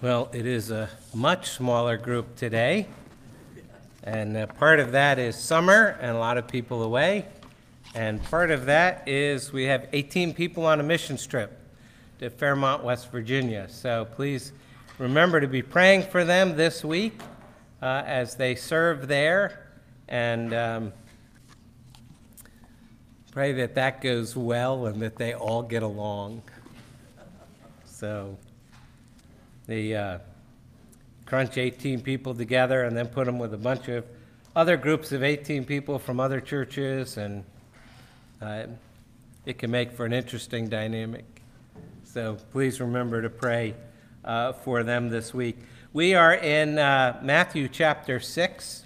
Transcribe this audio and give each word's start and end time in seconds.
Well, 0.00 0.30
it 0.32 0.46
is 0.46 0.70
a 0.70 0.88
much 1.12 1.50
smaller 1.50 1.96
group 1.96 2.36
today, 2.36 2.86
and 4.04 4.36
uh, 4.36 4.46
part 4.46 4.78
of 4.78 4.92
that 4.92 5.18
is 5.18 5.34
summer 5.34 5.98
and 6.00 6.12
a 6.12 6.18
lot 6.20 6.38
of 6.38 6.46
people 6.46 6.84
away, 6.84 7.26
and 7.96 8.22
part 8.22 8.52
of 8.52 8.66
that 8.66 9.08
is 9.08 9.52
we 9.52 9.64
have 9.64 9.88
18 9.92 10.34
people 10.34 10.64
on 10.66 10.78
a 10.78 10.84
mission 10.84 11.16
trip 11.16 11.58
to 12.20 12.30
Fairmont, 12.30 12.84
West 12.84 13.10
Virginia. 13.10 13.66
So 13.68 14.06
please 14.14 14.52
remember 14.98 15.40
to 15.40 15.48
be 15.48 15.62
praying 15.62 16.04
for 16.04 16.24
them 16.24 16.54
this 16.54 16.84
week 16.84 17.20
uh, 17.82 18.04
as 18.06 18.36
they 18.36 18.54
serve 18.54 19.08
there, 19.08 19.66
and 20.06 20.54
um, 20.54 20.92
pray 23.32 23.50
that 23.50 23.74
that 23.74 24.00
goes 24.00 24.36
well 24.36 24.86
and 24.86 25.02
that 25.02 25.16
they 25.16 25.34
all 25.34 25.64
get 25.64 25.82
along. 25.82 26.42
So 27.84 28.38
they 29.68 29.94
uh, 29.94 30.18
crunch 31.26 31.58
18 31.58 32.00
people 32.00 32.34
together 32.34 32.84
and 32.84 32.96
then 32.96 33.06
put 33.06 33.26
them 33.26 33.38
with 33.38 33.52
a 33.52 33.58
bunch 33.58 33.88
of 33.88 34.04
other 34.56 34.78
groups 34.78 35.12
of 35.12 35.22
18 35.22 35.66
people 35.66 35.98
from 35.98 36.18
other 36.18 36.40
churches, 36.40 37.18
and 37.18 37.44
uh, 38.40 38.64
it 39.44 39.58
can 39.58 39.70
make 39.70 39.92
for 39.92 40.06
an 40.06 40.14
interesting 40.14 40.68
dynamic. 40.68 41.24
So 42.02 42.38
please 42.50 42.80
remember 42.80 43.20
to 43.20 43.28
pray 43.28 43.74
uh, 44.24 44.54
for 44.54 44.82
them 44.82 45.10
this 45.10 45.34
week. 45.34 45.58
We 45.92 46.14
are 46.14 46.34
in 46.34 46.78
uh, 46.78 47.20
Matthew 47.22 47.68
chapter 47.68 48.20
6, 48.20 48.84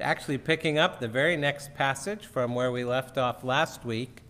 actually 0.00 0.38
picking 0.38 0.78
up 0.78 0.98
the 0.98 1.08
very 1.08 1.36
next 1.36 1.74
passage 1.74 2.24
from 2.24 2.54
where 2.54 2.72
we 2.72 2.84
left 2.84 3.18
off 3.18 3.44
last 3.44 3.84
week. 3.84 4.22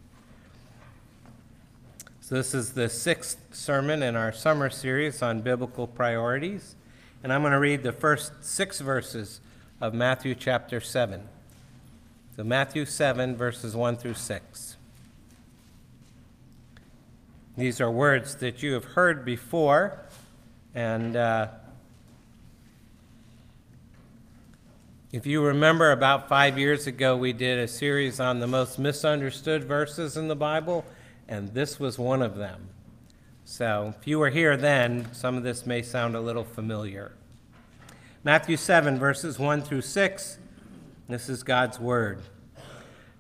So, 2.29 2.35
this 2.35 2.53
is 2.53 2.75
the 2.75 2.91
sixth 2.91 3.39
sermon 3.53 4.03
in 4.03 4.15
our 4.15 4.33
summer 4.33 4.69
series 4.69 5.23
on 5.23 5.41
biblical 5.41 5.87
priorities. 5.87 6.77
And 7.23 7.33
I'm 7.33 7.41
going 7.41 7.55
to 7.55 7.59
read 7.59 7.83
the 7.83 7.91
first 7.91 8.45
six 8.45 8.81
verses 8.81 9.41
of 9.81 9.95
Matthew 9.95 10.35
chapter 10.35 10.79
7. 10.79 11.23
So, 12.37 12.45
Matthew 12.45 12.85
7, 12.85 13.35
verses 13.35 13.75
1 13.75 13.97
through 13.97 14.13
6. 14.13 14.77
These 17.57 17.81
are 17.81 17.91
words 17.91 18.35
that 18.35 18.63
you 18.63 18.75
have 18.75 18.85
heard 18.85 19.25
before, 19.25 19.99
and 20.75 21.17
uh, 21.17 21.49
if 25.13 25.25
you 25.25 25.43
remember, 25.43 25.93
about 25.93 26.29
five 26.29 26.59
years 26.59 26.87
ago, 26.87 27.17
we 27.17 27.33
did 27.33 27.59
a 27.59 27.67
series 27.67 28.21
on 28.21 28.41
the 28.41 28.47
most 28.47 28.79
misunderstood 28.79 29.65
verses 29.65 30.19
in 30.19 30.29
the 30.29 30.37
Bible, 30.37 30.85
and 31.29 31.53
this 31.55 31.79
was 31.79 31.99
one 31.99 32.23
of 32.23 32.37
them. 32.37 32.69
So 33.45 33.95
if 33.99 34.07
you 34.07 34.19
were 34.19 34.31
here 34.31 34.57
then, 34.57 35.13
some 35.13 35.37
of 35.37 35.43
this 35.43 35.67
may 35.67 35.83
sound 35.83 36.17
a 36.17 36.21
little 36.21 36.45
familiar. 36.45 37.13
Matthew 38.25 38.57
7, 38.57 38.99
verses 38.99 39.39
1 39.39 39.63
through 39.63 39.83
6, 39.83 40.39
this 41.09 41.29
is 41.29 41.43
God's 41.43 41.79
word. 41.79 42.21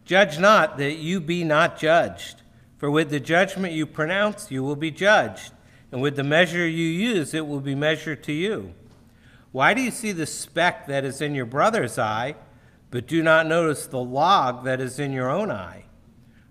Judge 0.04 0.38
not 0.38 0.78
that 0.78 0.94
you 0.94 1.20
be 1.20 1.44
not 1.44 1.78
judged, 1.78 2.42
for 2.78 2.90
with 2.90 3.10
the 3.10 3.20
judgment 3.20 3.74
you 3.74 3.86
pronounce, 3.86 4.50
you 4.50 4.62
will 4.62 4.76
be 4.76 4.90
judged, 4.90 5.52
and 5.92 6.02
with 6.02 6.16
the 6.16 6.24
measure 6.24 6.66
you 6.66 6.86
use, 6.86 7.32
it 7.34 7.46
will 7.46 7.60
be 7.60 7.74
measured 7.74 8.22
to 8.24 8.32
you. 8.32 8.74
Why 9.52 9.72
do 9.72 9.80
you 9.80 9.90
see 9.90 10.12
the 10.12 10.26
speck 10.26 10.86
that 10.86 11.04
is 11.04 11.20
in 11.20 11.34
your 11.34 11.46
brother's 11.46 11.98
eye, 11.98 12.34
but 12.90 13.06
do 13.06 13.22
not 13.22 13.46
notice 13.46 13.86
the 13.86 14.00
log 14.00 14.64
that 14.64 14.80
is 14.80 14.98
in 14.98 15.12
your 15.12 15.30
own 15.30 15.50
eye? 15.50 15.84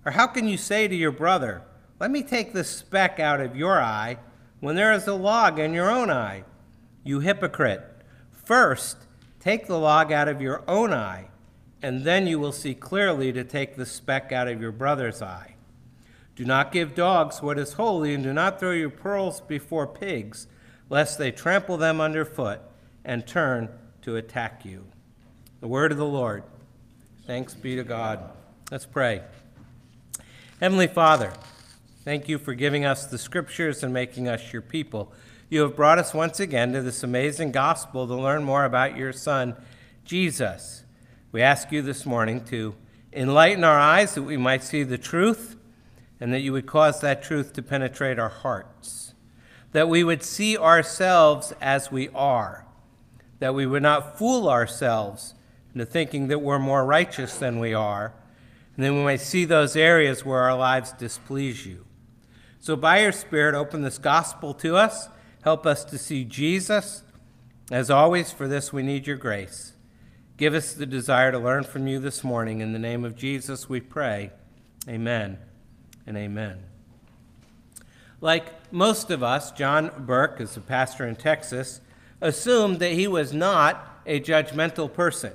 Or 0.08 0.12
how 0.12 0.26
can 0.28 0.48
you 0.48 0.56
say 0.56 0.88
to 0.88 0.96
your 0.96 1.12
brother, 1.12 1.64
Let 2.00 2.12
me 2.12 2.24
take 2.24 2.54
the 2.54 2.64
speck 2.64 3.20
out 3.20 3.42
of 3.42 3.58
your 3.58 3.82
eye, 3.82 4.20
when 4.62 4.78
there 4.78 4.94
is 4.94 5.06
a 5.06 5.14
log 5.14 5.60
in 5.60 5.74
your 5.74 5.92
own 5.92 6.10
eye? 6.10 6.46
You 7.04 7.20
hypocrite! 7.20 7.84
First, 8.32 9.00
take 9.42 9.68
the 9.68 9.78
log 9.78 10.14
out 10.14 10.30
of 10.30 10.42
your 10.42 10.64
own 10.66 10.94
eye, 10.94 11.28
and 11.82 12.06
then 12.06 12.26
you 12.26 12.40
will 12.40 12.54
see 12.54 12.74
clearly 12.74 13.34
to 13.34 13.44
take 13.44 13.76
the 13.76 13.86
speck 13.86 14.32
out 14.32 14.48
of 14.48 14.62
your 14.62 14.72
brother's 14.72 15.22
eye. 15.22 15.56
Do 16.38 16.46
not 16.46 16.72
give 16.72 16.96
dogs 16.96 17.42
what 17.42 17.60
is 17.60 17.74
holy, 17.74 18.14
and 18.14 18.24
do 18.24 18.32
not 18.32 18.62
throw 18.62 18.72
your 18.72 18.90
pearls 18.90 19.42
before 19.42 19.88
pigs, 19.88 20.48
lest 20.90 21.18
they 21.18 21.32
trample 21.32 21.76
them 21.76 22.00
underfoot 22.00 22.62
and 23.04 23.28
turn 23.28 23.68
to 24.04 24.16
attack 24.16 24.64
you. 24.64 24.86
The 25.60 25.68
word 25.68 25.92
of 25.92 25.98
the 25.98 26.06
Lord. 26.06 26.46
Thanks 27.26 27.54
be 27.54 27.76
to 27.76 27.84
God. 27.84 28.32
Let's 28.72 28.86
pray. 28.86 29.22
Heavenly 30.60 30.88
Father, 30.88 31.34
thank 32.04 32.28
you 32.28 32.38
for 32.38 32.54
giving 32.54 32.84
us 32.84 33.06
the 33.06 33.18
scriptures 33.18 33.84
and 33.84 33.94
making 33.94 34.28
us 34.28 34.52
your 34.52 34.62
people. 34.62 35.12
You 35.50 35.62
have 35.62 35.76
brought 35.76 36.00
us 36.00 36.14
once 36.14 36.40
again 36.40 36.74
to 36.74 36.82
this 36.82 37.04
amazing 37.04 37.52
gospel 37.52 38.08
to 38.08 38.16
learn 38.16 38.44
more 38.44 38.66
about 38.66 38.98
your 38.98 39.14
Son, 39.14 39.56
Jesus. 40.04 40.84
We 41.32 41.42
ask 41.42 41.72
you 41.72 41.82
this 41.82 42.06
morning 42.06 42.44
to 42.46 42.76
enlighten 43.14 43.64
our 43.64 43.80
eyes 43.80 44.16
that 44.16 44.24
we 44.24 44.38
might 44.38 44.64
see 44.64 44.84
the 44.84 44.98
truth 44.98 45.56
and 46.20 46.34
that 46.34 46.42
you 46.42 46.54
would 46.54 46.66
cause 46.66 47.02
that 47.02 47.24
truth 47.24 47.54
to 47.54 47.62
penetrate 47.62 48.18
our 48.18 48.30
hearts, 48.30 49.14
that 49.72 49.88
we 49.88 50.04
would 50.04 50.24
see 50.24 50.58
ourselves 50.58 51.54
as 51.62 51.92
we 51.92 52.10
are 52.10 52.68
that 53.40 53.54
we 53.54 53.66
would 53.66 53.84
not 53.84 54.18
fool 54.18 54.50
ourselves 54.50 55.34
into 55.74 55.86
thinking 55.86 56.28
that 56.28 56.40
we're 56.40 56.60
more 56.60 56.86
righteous 56.86 57.38
than 57.38 57.60
we 57.60 57.74
are, 57.74 58.14
and 58.78 58.86
then 58.86 58.96
we 58.96 59.04
might 59.04 59.22
see 59.22 59.44
those 59.44 59.76
areas 59.76 60.24
where 60.24 60.42
our 60.42 60.56
lives 60.56 60.92
displease 60.94 61.66
you. 61.66 61.86
So, 62.60 62.76
by 62.76 63.02
your 63.02 63.12
Spirit, 63.12 63.56
open 63.56 63.82
this 63.82 63.98
gospel 63.98 64.54
to 64.56 64.76
us. 64.76 65.10
Help 65.42 65.66
us 65.66 65.84
to 65.86 65.98
see 65.98 66.24
Jesus. 66.24 67.04
As 67.72 67.90
always, 67.90 68.32
for 68.32 68.48
this 68.48 68.72
we 68.72 68.84
need 68.84 69.08
your 69.08 69.18
grace. 69.18 69.74
Give 70.38 70.54
us 70.54 70.74
the 70.74 70.86
desire 70.86 71.32
to 71.32 71.40
learn 71.40 71.64
from 71.64 71.88
you 71.88 72.00
this 72.00 72.24
morning. 72.24 72.62
In 72.62 72.72
the 72.72 72.80
name 72.80 73.04
of 73.04 73.16
Jesus, 73.16 73.68
we 73.68 73.82
pray. 73.82 74.32
Amen 74.88 75.40
and 76.06 76.16
amen. 76.16 76.64
Like 78.22 78.72
most 78.72 79.10
of 79.10 79.24
us, 79.24 79.52
John 79.52 79.92
Burke 80.06 80.40
is 80.40 80.56
a 80.56 80.62
pastor 80.62 81.08
in 81.08 81.16
Texas 81.16 81.82
assumed 82.22 82.80
that 82.80 82.92
he 82.92 83.08
was 83.08 83.34
not 83.34 84.02
a 84.06 84.20
judgmental 84.20 84.92
person. 84.92 85.34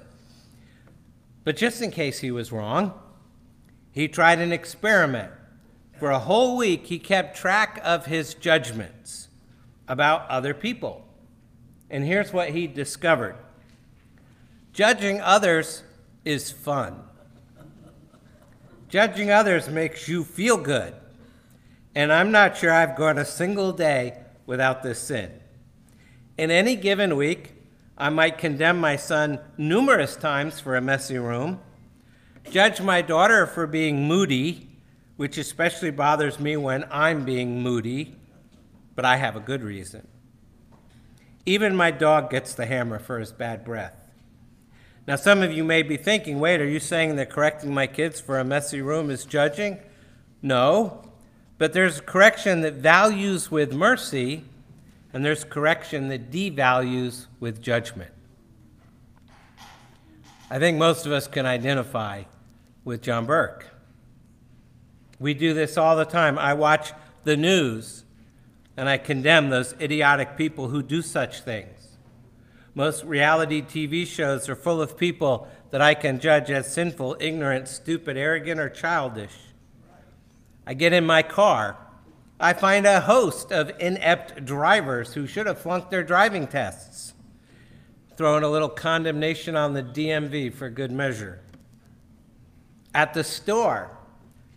But 1.45 1.57
just 1.57 1.83
in 1.83 1.91
case 1.91 2.21
he 2.21 2.31
was 2.31 2.53
wrong, 2.53 2.95
he 3.93 4.09
tried 4.09 4.41
an 4.41 4.53
experiment. 4.53 5.31
For 5.99 6.11
a 6.11 6.19
whole 6.19 6.57
week, 6.57 6.87
he 6.87 6.99
kept 6.99 7.37
track 7.37 7.81
of 7.85 8.07
his 8.07 8.35
judgments 8.35 9.29
about 9.87 10.29
other 10.29 10.55
people. 10.55 11.07
And 11.91 12.05
here's 12.05 12.33
what 12.33 12.51
he 12.51 12.67
discovered 12.67 13.37
judging 14.73 15.21
others 15.21 15.83
is 16.25 16.51
fun. 16.51 17.03
Judging 18.89 19.31
others 19.31 19.69
makes 19.69 20.09
you 20.09 20.25
feel 20.25 20.57
good. 20.57 20.95
And 21.95 22.13
I'm 22.13 22.33
not 22.33 22.57
sure 22.57 22.73
I've 22.73 22.97
gone 22.97 23.19
a 23.19 23.25
single 23.25 23.73
day 23.73 24.19
without 24.47 24.83
this 24.83 24.99
sin. 24.99 25.31
In 26.39 26.51
any 26.51 26.75
given 26.75 27.17
week, 27.17 27.53
I 27.99 28.09
might 28.09 28.39
condemn 28.39 28.81
my 28.81 28.97
son 28.97 29.39
numerous 29.59 30.17
times 30.17 30.59
for 30.59 30.77
a 30.77 30.81
messy 30.81 31.19
room, 31.19 31.61
judge 32.51 32.81
my 32.81 33.03
daughter 33.03 33.47
for 33.47 33.67
being 33.67 34.07
moody, 34.07 34.69
which 35.17 35.39
especially 35.39 35.91
bothers 35.91 36.39
me 36.41 36.57
when 36.57 36.85
I'm 36.91 37.25
being 37.25 37.63
moody, 37.63 38.17
but 38.95 39.05
I 39.05 39.17
have 39.17 39.37
a 39.37 39.41
good 39.41 39.63
reason. 39.63 40.07
Even 41.45 41.75
my 41.75 41.91
dog 41.91 42.31
gets 42.31 42.55
the 42.55 42.67
hammer 42.67 42.99
for 42.99 43.19
his 43.19 43.33
bad 43.33 43.65
breath. 43.65 44.11
Now, 45.07 45.17
some 45.17 45.43
of 45.43 45.53
you 45.53 45.65
may 45.65 45.83
be 45.83 45.97
thinking, 45.97 46.39
wait, 46.39 46.61
are 46.61 46.69
you 46.69 46.79
saying 46.79 47.17
that 47.17 47.29
correcting 47.31 47.75
my 47.75 47.89
kids 47.89 48.21
for 48.21 48.39
a 48.39 48.45
messy 48.45 48.81
room 48.81 49.11
is 49.11 49.25
judging? 49.25 49.79
No, 50.41 51.03
but 51.59 51.73
there's 51.73 52.01
correction 52.01 52.61
that 52.61 52.75
values 52.75 53.51
with 53.51 53.73
mercy 53.73 54.45
and 55.13 55.25
there's 55.25 55.45
correction 55.45 56.09
that 56.09 56.31
devalues 56.31 57.27
with 57.41 57.61
judgment. 57.61 58.13
I 60.53 60.59
think 60.59 60.77
most 60.77 61.07
of 61.07 61.13
us 61.13 61.27
can 61.27 61.47
identify 61.47 62.25
with 62.85 63.01
John 63.01 63.25
Burke. 63.25 63.69
We 65.19 65.33
do 65.33 65.55
this 65.55 65.79
all 65.79 65.97
the 65.97 66.05
time. 66.05 66.39
I 66.39 66.53
watch 66.53 66.93
the 67.25 67.39
news 67.39 68.05
and 68.77 68.87
I 68.87 68.99
condemn 68.99 69.49
those 69.49 69.75
idiotic 69.81 70.37
people 70.37 70.69
who 70.69 70.83
do 70.83 71.01
such 71.01 71.41
things. 71.41 71.97
Most 72.75 73.03
reality 73.03 73.63
TV 73.63 74.07
shows 74.07 74.47
are 74.51 74.55
full 74.55 74.83
of 74.83 74.99
people 74.99 75.49
that 75.71 75.81
I 75.81 75.95
can 75.95 76.21
judge 76.21 76.51
as 76.51 76.71
sinful, 76.71 77.17
ignorant, 77.19 77.67
stupid, 77.67 78.19
arrogant, 78.19 78.61
or 78.61 78.69
childish. 78.69 79.33
I 80.67 80.75
get 80.75 80.93
in 80.93 81.07
my 81.07 81.23
car 81.23 81.79
I 82.39 82.55
find 82.55 82.87
a 82.87 83.01
host 83.01 83.53
of 83.53 83.71
inept 83.79 84.45
drivers 84.45 85.15
who 85.15 85.29
should 85.29 85.47
have 85.47 85.61
flunked 85.61 85.93
their 85.93 86.03
driving 86.03 86.49
tests, 86.49 87.12
throwing 88.23 88.45
a 88.45 88.49
little 88.49 88.69
condemnation 88.69 89.57
on 89.57 89.73
the 89.73 89.83
DMV 89.83 90.55
for 90.55 90.71
good 90.71 90.93
measure. 90.93 91.41
At 92.95 93.15
the 93.15 93.25
store, 93.25 93.91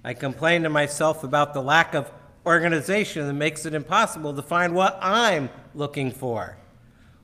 I 0.04 0.14
complain 0.14 0.62
to 0.62 0.70
myself 0.70 1.24
about 1.24 1.56
the 1.56 1.64
lack 1.64 1.96
of 1.96 2.12
organization 2.46 3.26
that 3.26 3.34
makes 3.34 3.66
it 3.66 3.74
impossible 3.74 4.36
to 4.36 4.44
find 4.44 4.76
what 4.76 5.00
I'm 5.02 5.50
looking 5.74 6.12
for, 6.12 6.60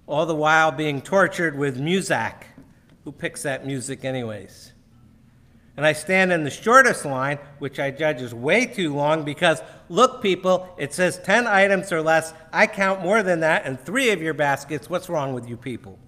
all 0.07 0.25
the 0.25 0.33
while 0.33 0.71
being 0.71 1.03
tortured 1.03 1.55
with 1.55 1.79
Muzak. 1.79 2.45
Who 3.03 3.11
picks 3.11 3.43
that 3.43 3.67
music, 3.67 4.03
anyways? 4.03 4.73
And 5.77 5.85
I 5.85 5.93
stand 5.93 6.31
in 6.31 6.43
the 6.43 6.49
shortest 6.49 7.05
line, 7.05 7.37
which 7.59 7.79
I 7.79 7.91
judge 7.91 8.19
is 8.19 8.33
way 8.33 8.65
too 8.65 8.95
long 8.95 9.23
because, 9.23 9.61
look, 9.89 10.23
people, 10.23 10.73
it 10.79 10.91
says 10.91 11.19
10 11.23 11.45
items 11.45 11.91
or 11.91 12.01
less. 12.01 12.33
I 12.51 12.65
count 12.65 13.03
more 13.03 13.21
than 13.21 13.41
that 13.41 13.67
in 13.67 13.77
three 13.77 14.09
of 14.09 14.23
your 14.23 14.33
baskets. 14.33 14.89
What's 14.89 15.07
wrong 15.07 15.35
with 15.35 15.47
you 15.47 15.55
people? 15.55 15.99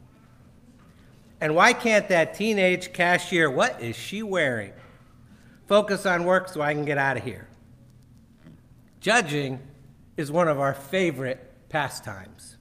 And 1.43 1.55
why 1.55 1.73
can't 1.73 2.07
that 2.07 2.35
teenage 2.35 2.93
cashier, 2.93 3.51
what 3.51 3.81
is 3.81 3.97
she 3.97 4.23
wearing? 4.23 4.71
Focus 5.67 6.05
on 6.05 6.23
work 6.23 6.47
so 6.47 6.61
I 6.61 6.73
can 6.73 6.85
get 6.85 6.97
out 6.97 7.17
of 7.17 7.23
here. 7.25 7.49
Judging 9.01 9.59
is 10.15 10.31
one 10.31 10.47
of 10.47 10.61
our 10.61 10.73
favorite 10.73 11.51
pastimes. 11.67 12.55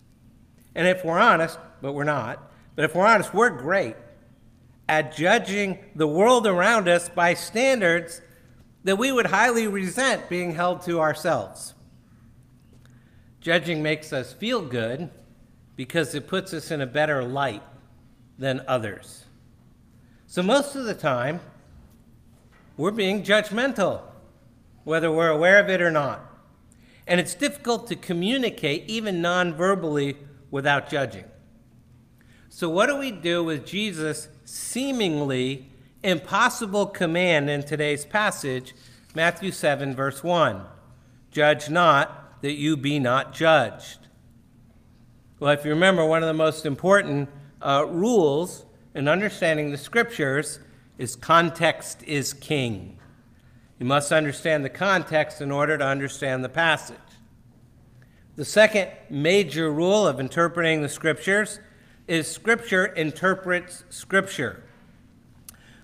And 0.75 0.89
if 0.89 1.05
we're 1.05 1.21
honest, 1.21 1.61
but 1.81 1.93
we're 1.93 2.03
not, 2.03 2.51
but 2.75 2.85
if 2.85 2.97
we're 2.97 3.07
honest, 3.07 3.33
we're 3.33 3.51
great 3.51 3.95
at 4.89 5.15
judging 5.15 5.79
the 5.95 6.09
world 6.09 6.49
around 6.49 6.89
us 6.89 7.09
by 7.09 7.35
standards 7.35 8.21
that 8.83 8.97
we 8.97 9.13
would 9.13 9.27
highly 9.27 9.69
resent 9.69 10.29
being 10.29 10.57
held 10.57 10.83
to 10.83 10.99
ourselves. 10.99 11.75
Judging 13.41 13.81
makes 13.81 14.13
us 14.13 14.33
feel 14.33 14.61
good 14.61 15.09
because 15.77 16.17
it 16.17 16.27
puts 16.27 16.53
us 16.53 16.73
in 16.73 16.81
a 16.81 16.87
better 16.87 17.23
light 17.23 17.63
than 18.43 18.61
others. 18.67 19.25
So, 20.27 20.43
most 20.43 20.75
of 20.75 20.85
the 20.85 20.95
time, 20.95 21.39
we're 22.77 22.91
being 22.91 23.23
judgmental, 23.23 24.01
whether 24.83 25.13
we're 25.13 25.29
aware 25.29 25.61
of 25.61 25.71
it 25.71 25.81
or 25.81 25.93
not. 25.93 26.27
And 27.07 27.21
it's 27.21 27.37
difficult 27.37 27.87
to 27.87 27.95
communicate, 27.97 28.91
even 28.91 29.23
non 29.23 29.55
verbally, 29.55 30.17
without 30.51 30.91
judging. 30.91 31.25
So, 32.49 32.69
what 32.69 32.87
do 32.87 32.97
we 32.97 33.13
do 33.13 33.45
with 33.45 33.65
Jesus' 33.65 34.27
seemingly 34.45 35.71
impossible 36.03 36.87
command 36.87 37.49
in 37.49 37.63
today's 37.63 38.05
passage, 38.05 38.75
Matthew 39.15 39.53
7, 39.53 39.95
verse 39.95 40.25
1? 40.25 40.63
Judge 41.31 41.71
not, 41.71 42.43
that 42.43 42.55
you 42.55 42.77
be 42.77 42.99
not 42.99 43.33
judged. 43.33 44.09
Well, 45.39 45.53
if 45.53 45.65
you 45.65 45.71
remember, 45.71 46.05
one 46.05 46.25
of 46.25 46.27
the 46.27 46.35
most 46.35 46.67
important 46.67 47.29
uh, 47.63 47.87
rules 47.89 48.65
in 48.95 49.09
understanding 49.09 49.71
the 49.71 49.79
scriptures 49.79 50.59
is 50.99 51.17
context 51.17 52.03
is 52.05 52.33
king. 52.35 52.99
You 53.79 53.87
must 53.87 54.13
understand 54.13 54.65
the 54.65 54.71
context 54.71 55.41
in 55.41 55.51
order 55.51 55.77
to 55.79 55.85
understand 55.85 56.45
the 56.45 56.49
passage. 56.49 56.97
The 58.37 58.45
second 58.45 58.91
major 59.11 59.73
rule 59.73 60.07
of 60.07 60.21
interpreting 60.21 60.83
the 60.83 60.89
scriptures 60.89 61.61
is 62.09 62.31
Scripture 62.31 62.87
interprets 62.87 63.85
Scripture. 63.91 64.63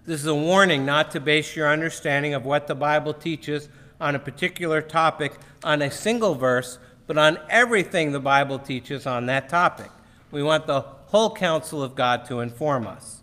This 0.07 0.21
is 0.21 0.27
a 0.27 0.35
warning 0.35 0.87
not 0.87 1.11
to 1.11 1.21
base 1.21 1.55
your 1.55 1.71
understanding 1.71 2.35
of 2.35 2.47
what 2.47 2.67
the 2.67 2.75
Bible 2.75 3.13
teaches 3.13 3.69
on 4.01 4.15
a 4.15 4.19
particular 4.19 4.81
topic 4.81 5.35
on 5.63 5.83
a 5.83 5.91
single 5.91 6.35
verse, 6.35 6.79
but 7.07 7.19
on 7.19 7.39
everything 7.51 8.13
the 8.13 8.21
Bible 8.21 8.59
teaches 8.59 9.07
on 9.07 9.27
that 9.27 9.49
topic. 9.49 9.91
We 10.31 10.43
want 10.43 10.67
the 10.67 10.85
whole 11.09 11.35
counsel 11.35 11.83
of 11.83 11.95
God 11.95 12.25
to 12.27 12.41
inform 12.41 12.87
us. 12.87 13.23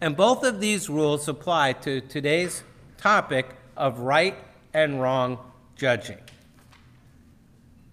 And 0.00 0.16
both 0.16 0.44
of 0.44 0.60
these 0.60 0.88
rules 0.88 1.28
apply 1.28 1.72
to 1.74 2.00
today's 2.00 2.62
topic 2.96 3.48
of 3.76 4.00
right 4.00 4.36
and 4.72 5.00
wrong 5.00 5.38
judging. 5.76 6.18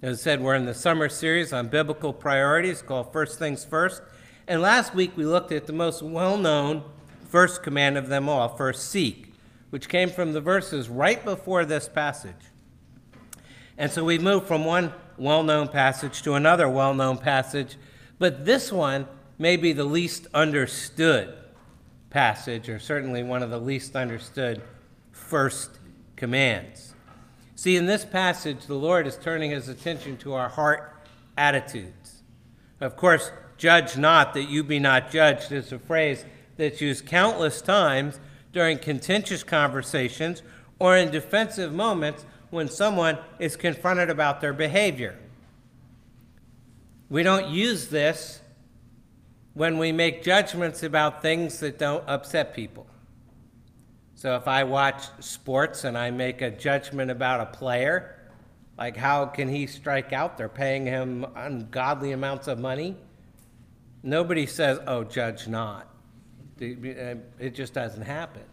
As 0.04 0.20
I 0.20 0.22
said, 0.22 0.42
we're 0.42 0.54
in 0.54 0.66
the 0.66 0.76
summer 0.76 1.10
series 1.10 1.52
on 1.52 1.70
biblical 1.70 2.14
priorities 2.14 2.84
called 2.84 3.12
First 3.12 3.40
Things 3.40 3.66
First. 3.66 4.04
And 4.48 4.62
last 4.62 4.94
week 4.94 5.18
we 5.18 5.26
looked 5.26 5.52
at 5.52 5.66
the 5.66 5.74
most 5.74 6.04
well 6.04 6.38
known 6.38 6.84
first 7.28 7.64
command 7.64 7.98
of 7.98 8.08
them 8.08 8.30
all, 8.30 8.48
first 8.50 8.92
seek, 8.92 9.34
which 9.72 9.90
came 9.90 10.10
from 10.10 10.34
the 10.34 10.42
verses 10.42 10.88
right 10.88 11.26
before 11.26 11.66
this 11.66 11.90
passage. 11.90 12.34
And 13.78 13.92
so 13.92 14.06
we 14.06 14.20
moved 14.20 14.46
from 14.46 14.64
one 14.64 14.94
well 15.18 15.42
known 15.42 15.68
passage 15.68 16.22
to 16.22 16.36
another 16.36 16.70
well 16.70 16.94
known 16.94 17.18
passage, 17.18 17.78
but 18.20 18.46
this 18.46 18.72
one 18.72 19.08
may 19.38 19.58
be 19.58 19.74
the 19.74 19.84
least 19.84 20.28
understood 20.34 21.34
passage, 22.10 22.70
or 22.70 22.80
certainly 22.80 23.24
one 23.24 23.44
of 23.44 23.50
the 23.50 23.60
least 23.60 23.96
understood 23.96 24.62
first 25.12 25.80
commands. 26.16 26.94
See, 27.56 27.76
in 27.76 27.86
this 27.86 28.06
passage, 28.06 28.66
the 28.66 28.76
Lord 28.76 29.08
is 29.08 29.18
turning 29.18 29.52
his 29.52 29.68
attention 29.68 30.18
to 30.18 30.34
our 30.34 30.50
heart 30.50 30.94
attitudes. 31.38 32.24
Of 32.80 32.96
course, 32.96 33.32
judge 33.58 33.98
not 33.98 34.34
that 34.34 34.44
you 34.44 34.64
be 34.64 34.80
not 34.80 35.12
judged 35.12 35.52
is 35.52 35.72
a 35.72 35.80
phrase 35.80 36.26
that's 36.58 36.82
used 36.82 37.06
countless 37.06 37.62
times 37.62 38.20
during 38.54 38.78
contentious 38.78 39.44
conversations 39.44 40.42
or 40.80 40.98
in 40.98 41.12
defensive 41.12 41.74
moments 41.74 42.26
when 42.50 42.70
someone 42.70 43.18
is 43.40 43.56
confronted 43.56 44.10
about 44.10 44.42
their 44.42 44.54
behavior. 44.54 45.18
We 47.10 47.24
don't 47.24 47.50
use 47.50 47.88
this 47.88 48.42
when 49.56 49.78
we 49.78 49.92
make 49.92 50.22
judgments 50.22 50.84
about 50.84 51.22
things 51.22 51.60
that 51.62 51.80
don't 51.80 52.04
upset 52.08 52.54
people. 52.54 52.86
So 54.14 54.36
if 54.36 54.48
I 54.48 54.66
watch 54.66 55.04
sports 55.20 55.86
and 55.86 55.98
I 55.98 56.12
make 56.12 56.42
a 56.42 56.52
judgment 56.52 57.10
about 57.10 57.40
a 57.40 57.46
player, 57.48 58.20
like 58.78 58.98
how 58.98 59.26
can 59.26 59.48
he 59.48 59.66
strike 59.66 60.12
out? 60.12 60.38
They're 60.38 60.50
paying 60.50 60.86
him 60.86 61.26
ungodly 61.36 62.12
amounts 62.12 62.48
of 62.48 62.60
money. 62.60 62.98
Nobody 64.04 64.46
says, 64.46 64.80
oh, 64.88 65.06
judge 65.06 65.48
not. 65.48 65.88
Uh, 66.62 67.16
it 67.40 67.56
just 67.56 67.74
doesn't 67.74 68.04
happen. 68.04 68.44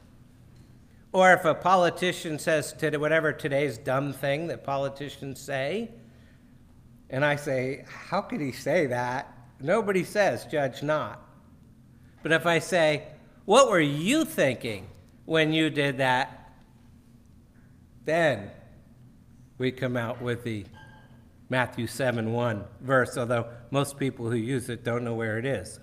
Or 1.12 1.32
if 1.32 1.44
a 1.44 1.54
politician 1.54 2.38
says 2.38 2.72
to 2.74 2.96
whatever 2.96 3.32
today's 3.32 3.76
dumb 3.76 4.12
thing 4.12 4.46
that 4.46 4.62
politicians 4.62 5.40
say, 5.40 5.90
and 7.10 7.24
I 7.24 7.36
say, 7.36 7.84
how 7.88 8.22
could 8.22 8.40
he 8.40 8.52
say 8.52 8.86
that? 8.86 9.36
Nobody 9.62 10.04
says, 10.04 10.44
judge 10.46 10.82
not. 10.82 11.22
But 12.22 12.32
if 12.32 12.46
I 12.46 12.58
say, 12.58 13.04
what 13.44 13.70
were 13.70 13.80
you 13.80 14.24
thinking 14.24 14.88
when 15.24 15.52
you 15.52 15.70
did 15.70 15.98
that? 15.98 16.52
Then 18.04 18.50
we 19.58 19.70
come 19.70 19.96
out 19.96 20.20
with 20.20 20.44
the 20.44 20.64
Matthew 21.48 21.86
7 21.86 22.32
1 22.32 22.64
verse, 22.80 23.16
although 23.16 23.46
most 23.70 23.98
people 23.98 24.30
who 24.30 24.36
use 24.36 24.68
it 24.68 24.82
don't 24.84 25.04
know 25.04 25.14
where 25.14 25.38
it 25.38 25.44
is. 25.44 25.78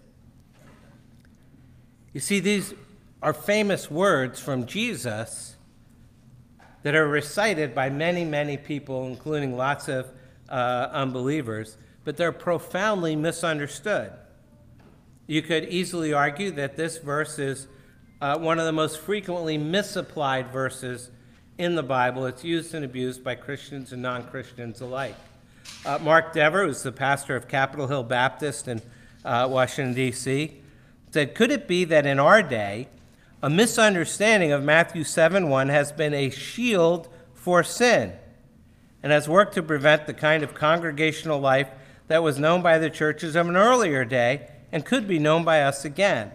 You 2.13 2.19
see, 2.19 2.39
these 2.39 2.73
are 3.21 3.33
famous 3.33 3.91
words 3.91 4.39
from 4.39 4.65
Jesus 4.65 5.55
that 6.83 6.95
are 6.95 7.07
recited 7.07 7.75
by 7.75 7.89
many, 7.89 8.25
many 8.25 8.57
people, 8.57 9.05
including 9.07 9.55
lots 9.55 9.87
of 9.87 10.09
uh, 10.49 10.89
unbelievers, 10.91 11.77
but 12.03 12.17
they're 12.17 12.31
profoundly 12.31 13.15
misunderstood. 13.15 14.11
You 15.27 15.41
could 15.41 15.65
easily 15.65 16.11
argue 16.11 16.51
that 16.51 16.75
this 16.75 16.97
verse 16.97 17.37
is 17.37 17.67
uh, 18.21 18.37
one 18.37 18.59
of 18.59 18.65
the 18.65 18.71
most 18.71 18.99
frequently 18.99 19.57
misapplied 19.57 20.51
verses 20.51 21.11
in 21.57 21.75
the 21.75 21.83
Bible. 21.83 22.25
It's 22.25 22.43
used 22.43 22.73
and 22.73 22.83
abused 22.83 23.23
by 23.23 23.35
Christians 23.35 23.93
and 23.93 24.01
non 24.01 24.23
Christians 24.23 24.81
alike. 24.81 25.15
Uh, 25.85 25.99
Mark 26.01 26.33
Dever, 26.33 26.65
who's 26.65 26.83
the 26.83 26.91
pastor 26.91 27.35
of 27.35 27.47
Capitol 27.47 27.87
Hill 27.87 28.03
Baptist 28.03 28.67
in 28.67 28.81
uh, 29.23 29.47
Washington, 29.49 29.93
D.C., 29.93 30.61
said, 31.11 31.35
Could 31.35 31.51
it 31.51 31.67
be 31.67 31.83
that 31.85 32.05
in 32.05 32.19
our 32.19 32.41
day, 32.41 32.87
a 33.41 33.49
misunderstanding 33.49 34.51
of 34.51 34.63
Matthew 34.63 35.03
7 35.03 35.47
1 35.47 35.69
has 35.69 35.91
been 35.91 36.13
a 36.13 36.29
shield 36.29 37.07
for 37.33 37.63
sin 37.63 38.13
and 39.01 39.11
has 39.11 39.29
worked 39.29 39.53
to 39.53 39.63
prevent 39.63 40.07
the 40.07 40.13
kind 40.13 40.43
of 40.43 40.53
congregational 40.53 41.39
life 41.39 41.69
that 42.09 42.21
was 42.21 42.37
known 42.37 42.61
by 42.61 42.77
the 42.77 42.89
churches 42.89 43.35
of 43.35 43.47
an 43.47 43.55
earlier 43.55 44.03
day 44.03 44.49
and 44.71 44.85
could 44.85 45.07
be 45.07 45.17
known 45.17 45.45
by 45.45 45.61
us 45.61 45.85
again? 45.85 46.33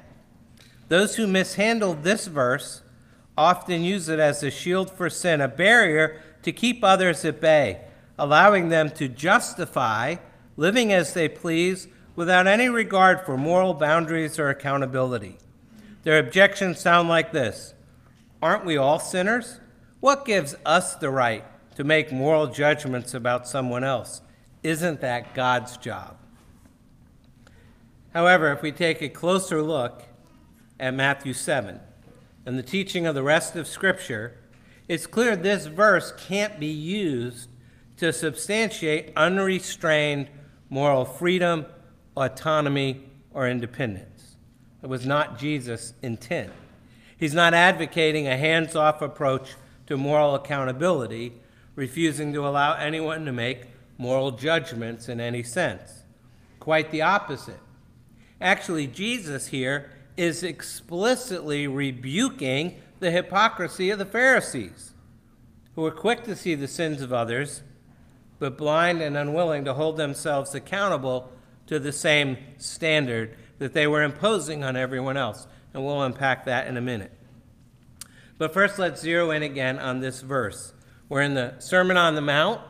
Those 0.88 1.16
who 1.16 1.26
mishandle 1.26 1.94
this 1.94 2.26
verse 2.26 2.80
often 3.36 3.84
use 3.84 4.08
it 4.08 4.18
as 4.18 4.42
a 4.42 4.50
shield 4.50 4.90
for 4.90 5.10
sin, 5.10 5.40
a 5.40 5.48
barrier 5.48 6.22
to 6.42 6.50
keep 6.50 6.82
others 6.82 7.24
at 7.24 7.40
bay 7.40 7.82
allowing 8.18 8.68
them 8.68 8.90
to 8.90 9.08
justify 9.08 10.16
living 10.56 10.92
as 10.92 11.14
they 11.14 11.28
please 11.28 11.88
without 12.14 12.46
any 12.46 12.68
regard 12.68 13.20
for 13.22 13.36
moral 13.36 13.74
boundaries 13.74 14.38
or 14.38 14.48
accountability. 14.48 15.36
Their 16.04 16.18
objections 16.18 16.80
sound 16.80 17.08
like 17.08 17.32
this 17.32 17.74
Aren't 18.42 18.64
we 18.64 18.76
all 18.76 18.98
sinners? 18.98 19.60
What 20.00 20.26
gives 20.26 20.54
us 20.66 20.94
the 20.94 21.10
right 21.10 21.44
to 21.76 21.84
make 21.84 22.12
moral 22.12 22.46
judgments 22.46 23.14
about 23.14 23.48
someone 23.48 23.84
else? 23.84 24.20
Isn't 24.64 25.02
that 25.02 25.34
God's 25.34 25.76
job? 25.76 26.16
However, 28.14 28.50
if 28.50 28.62
we 28.62 28.72
take 28.72 29.02
a 29.02 29.10
closer 29.10 29.60
look 29.60 30.04
at 30.80 30.94
Matthew 30.94 31.34
7 31.34 31.80
and 32.46 32.58
the 32.58 32.62
teaching 32.62 33.06
of 33.06 33.14
the 33.14 33.22
rest 33.22 33.56
of 33.56 33.68
Scripture, 33.68 34.38
it's 34.88 35.06
clear 35.06 35.36
this 35.36 35.66
verse 35.66 36.14
can't 36.16 36.58
be 36.58 36.66
used 36.66 37.50
to 37.98 38.10
substantiate 38.10 39.12
unrestrained 39.16 40.28
moral 40.70 41.04
freedom, 41.04 41.66
autonomy, 42.16 43.04
or 43.34 43.46
independence. 43.46 44.36
It 44.82 44.88
was 44.88 45.04
not 45.04 45.38
Jesus' 45.38 45.92
intent. 46.02 46.52
He's 47.18 47.34
not 47.34 47.52
advocating 47.52 48.26
a 48.26 48.36
hands 48.36 48.74
off 48.74 49.02
approach 49.02 49.54
to 49.88 49.98
moral 49.98 50.34
accountability, 50.34 51.34
refusing 51.74 52.32
to 52.32 52.46
allow 52.46 52.74
anyone 52.74 53.26
to 53.26 53.32
make 53.32 53.66
moral 53.98 54.32
judgments 54.32 55.08
in 55.08 55.20
any 55.20 55.42
sense. 55.42 56.02
Quite 56.60 56.90
the 56.90 57.02
opposite. 57.02 57.60
Actually, 58.40 58.86
Jesus 58.86 59.48
here 59.48 59.90
is 60.16 60.42
explicitly 60.42 61.66
rebuking 61.66 62.80
the 63.00 63.10
hypocrisy 63.10 63.90
of 63.90 63.98
the 63.98 64.04
Pharisees, 64.04 64.92
who 65.74 65.82
were 65.82 65.90
quick 65.90 66.24
to 66.24 66.36
see 66.36 66.54
the 66.54 66.68
sins 66.68 67.02
of 67.02 67.12
others, 67.12 67.62
but 68.38 68.56
blind 68.56 69.00
and 69.02 69.16
unwilling 69.16 69.64
to 69.64 69.74
hold 69.74 69.96
themselves 69.96 70.54
accountable 70.54 71.30
to 71.66 71.78
the 71.78 71.92
same 71.92 72.36
standard 72.58 73.36
that 73.58 73.72
they 73.72 73.86
were 73.86 74.02
imposing 74.02 74.62
on 74.62 74.76
everyone 74.76 75.16
else. 75.16 75.46
And 75.72 75.84
we'll 75.84 76.02
unpack 76.02 76.44
that 76.44 76.66
in 76.66 76.76
a 76.76 76.80
minute. 76.80 77.12
But 78.38 78.52
first, 78.52 78.78
let's 78.78 79.00
zero 79.00 79.30
in 79.30 79.42
again 79.42 79.78
on 79.78 80.00
this 80.00 80.20
verse. 80.20 80.72
We're 81.08 81.22
in 81.22 81.34
the 81.34 81.54
Sermon 81.58 81.96
on 81.96 82.14
the 82.14 82.20
Mount. 82.20 82.60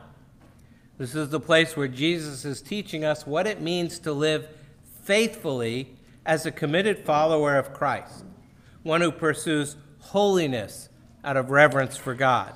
This 0.97 1.17
is 1.17 1.31
the 1.31 1.41
place 1.41 1.77
where 1.77 1.89
Jesus 1.89 2.45
is 2.45 2.63
teaching 2.63 3.05
us 3.05 3.27
what 3.27 3.49
it 3.49 3.61
means 3.61 3.99
to 4.01 4.13
live 4.13 4.49
faithfully 5.03 5.97
as 6.25 6.47
a 6.47 6.53
committed 6.53 7.01
follower 7.01 7.57
of 7.57 7.75
Christ, 7.75 8.25
one 8.85 9.01
who 9.01 9.11
pursues 9.11 9.77
holiness 9.99 10.89
out 11.25 11.37
of 11.37 11.51
reverence 11.51 11.97
for 11.97 12.15
God. 12.15 12.55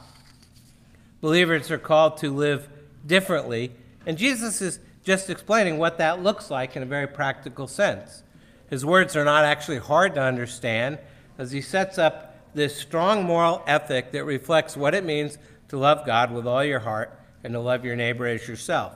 Believers 1.21 1.71
are 1.73 1.79
called 1.79 2.17
to 2.19 2.33
live 2.33 2.69
differently, 3.05 3.73
and 4.07 4.17
Jesus 4.17 4.63
is 4.63 4.79
just 5.03 5.31
explaining 5.31 5.79
what 5.79 5.99
that 5.99 6.23
looks 6.23 6.49
like 6.49 6.77
in 6.77 6.83
a 6.83 6.87
very 6.87 7.09
practical 7.09 7.67
sense. 7.67 8.23
His 8.71 8.85
words 8.85 9.17
are 9.17 9.25
not 9.25 9.45
actually 9.45 9.79
hard 9.79 10.15
to 10.15 10.23
understand 10.23 10.99
as 11.39 11.51
he 11.51 11.61
sets 11.61 11.99
up 11.99 12.37
this 12.55 12.77
strong 12.77 13.25
moral 13.25 13.65
ethic 13.67 14.13
that 14.13 14.25
reflects 14.25 14.77
what 14.77 14.95
it 14.95 15.05
means 15.05 15.39
to 15.69 15.79
love 15.79 16.07
God 16.07 16.31
with 16.31 16.47
all 16.47 16.63
your 16.63 16.81
heart 16.81 17.19
and 17.49 17.55
to 17.55 17.61
love 17.61 17.83
your 17.83 17.97
neighbor 17.97 18.27
as 18.27 18.47
yourself. 18.47 18.93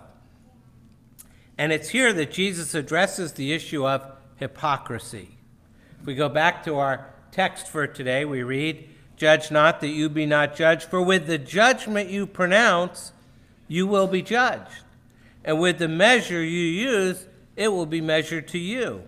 And 1.56 1.72
it's 1.72 1.88
here 1.88 2.12
that 2.12 2.32
Jesus 2.32 2.74
addresses 2.74 3.32
the 3.32 3.54
issue 3.54 3.86
of 3.86 4.04
hypocrisy. 4.36 5.38
If 5.98 6.04
we 6.04 6.14
go 6.14 6.28
back 6.28 6.62
to 6.64 6.76
our 6.76 7.14
text 7.30 7.68
for 7.68 7.86
today, 7.86 8.26
we 8.26 8.42
read, 8.42 8.90
Judge 9.16 9.50
not 9.50 9.80
that 9.80 9.88
you 9.88 10.10
be 10.10 10.26
not 10.26 10.54
judged, 10.54 10.82
for 10.82 11.00
with 11.00 11.26
the 11.26 11.38
judgment 11.38 12.10
you 12.10 12.26
pronounce, 12.26 13.12
you 13.68 13.86
will 13.86 14.06
be 14.06 14.20
judged. 14.20 14.84
And 15.42 15.58
with 15.58 15.78
the 15.78 15.88
measure 15.88 16.44
you 16.44 16.66
use, 16.66 17.26
it 17.56 17.68
will 17.68 17.86
be 17.86 18.02
measured 18.02 18.48
to 18.48 18.58
you. 18.58 19.04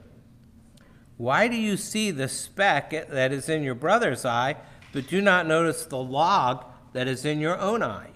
Why 1.18 1.48
do 1.48 1.56
you 1.56 1.76
see 1.76 2.10
the 2.10 2.28
speck 2.28 2.92
that 3.10 3.30
is 3.30 3.50
in 3.50 3.62
your 3.62 3.74
brother's 3.74 4.24
eye, 4.24 4.56
but 4.94 5.06
do 5.06 5.20
not 5.20 5.46
notice 5.46 5.84
the 5.84 5.98
log 5.98 6.64
that 6.94 7.08
is 7.08 7.26
in 7.26 7.40
your 7.40 7.58
own 7.58 7.82
eye? 7.82 8.13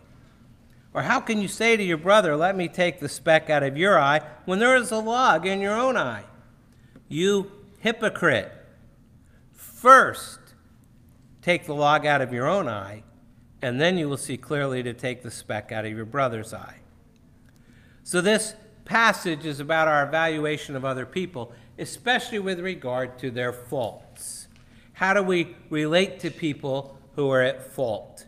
Or 0.94 1.02
how 1.02 1.20
can 1.20 1.40
you 1.40 1.48
say 1.48 1.76
to 1.76 1.82
your 1.82 1.96
brother, 1.96 2.36
Let 2.36 2.56
me 2.56 2.68
take 2.68 3.00
the 3.00 3.08
speck 3.08 3.50
out 3.50 3.62
of 3.62 3.76
your 3.76 3.98
eye, 3.98 4.22
when 4.44 4.58
there 4.58 4.76
is 4.76 4.90
a 4.90 4.98
log 4.98 5.46
in 5.46 5.60
your 5.60 5.78
own 5.78 5.96
eye? 5.96 6.24
You 7.08 7.50
hypocrite. 7.80 8.52
First, 9.52 10.40
take 11.42 11.66
the 11.66 11.74
log 11.74 12.04
out 12.04 12.20
of 12.20 12.32
your 12.32 12.48
own 12.48 12.68
eye, 12.68 13.04
and 13.62 13.80
then 13.80 13.96
you 13.98 14.08
will 14.08 14.16
see 14.16 14.36
clearly 14.36 14.82
to 14.82 14.92
take 14.92 15.22
the 15.22 15.30
speck 15.30 15.70
out 15.72 15.84
of 15.84 15.92
your 15.92 16.04
brother's 16.04 16.52
eye. 16.52 16.78
So, 18.02 18.20
this 18.20 18.54
passage 18.84 19.44
is 19.44 19.60
about 19.60 19.86
our 19.86 20.06
evaluation 20.06 20.74
of 20.74 20.84
other 20.84 21.04
people, 21.06 21.52
especially 21.78 22.38
with 22.38 22.58
regard 22.58 23.18
to 23.18 23.30
their 23.30 23.52
faults. 23.52 24.48
How 24.94 25.14
do 25.14 25.22
we 25.22 25.54
relate 25.70 26.18
to 26.20 26.30
people 26.30 26.98
who 27.14 27.30
are 27.30 27.42
at 27.42 27.70
fault? 27.72 28.24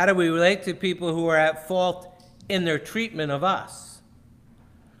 How 0.00 0.06
do 0.06 0.14
we 0.14 0.30
relate 0.30 0.62
to 0.62 0.72
people 0.72 1.14
who 1.14 1.26
are 1.26 1.36
at 1.36 1.68
fault 1.68 2.08
in 2.48 2.64
their 2.64 2.78
treatment 2.78 3.30
of 3.30 3.44
us? 3.44 4.00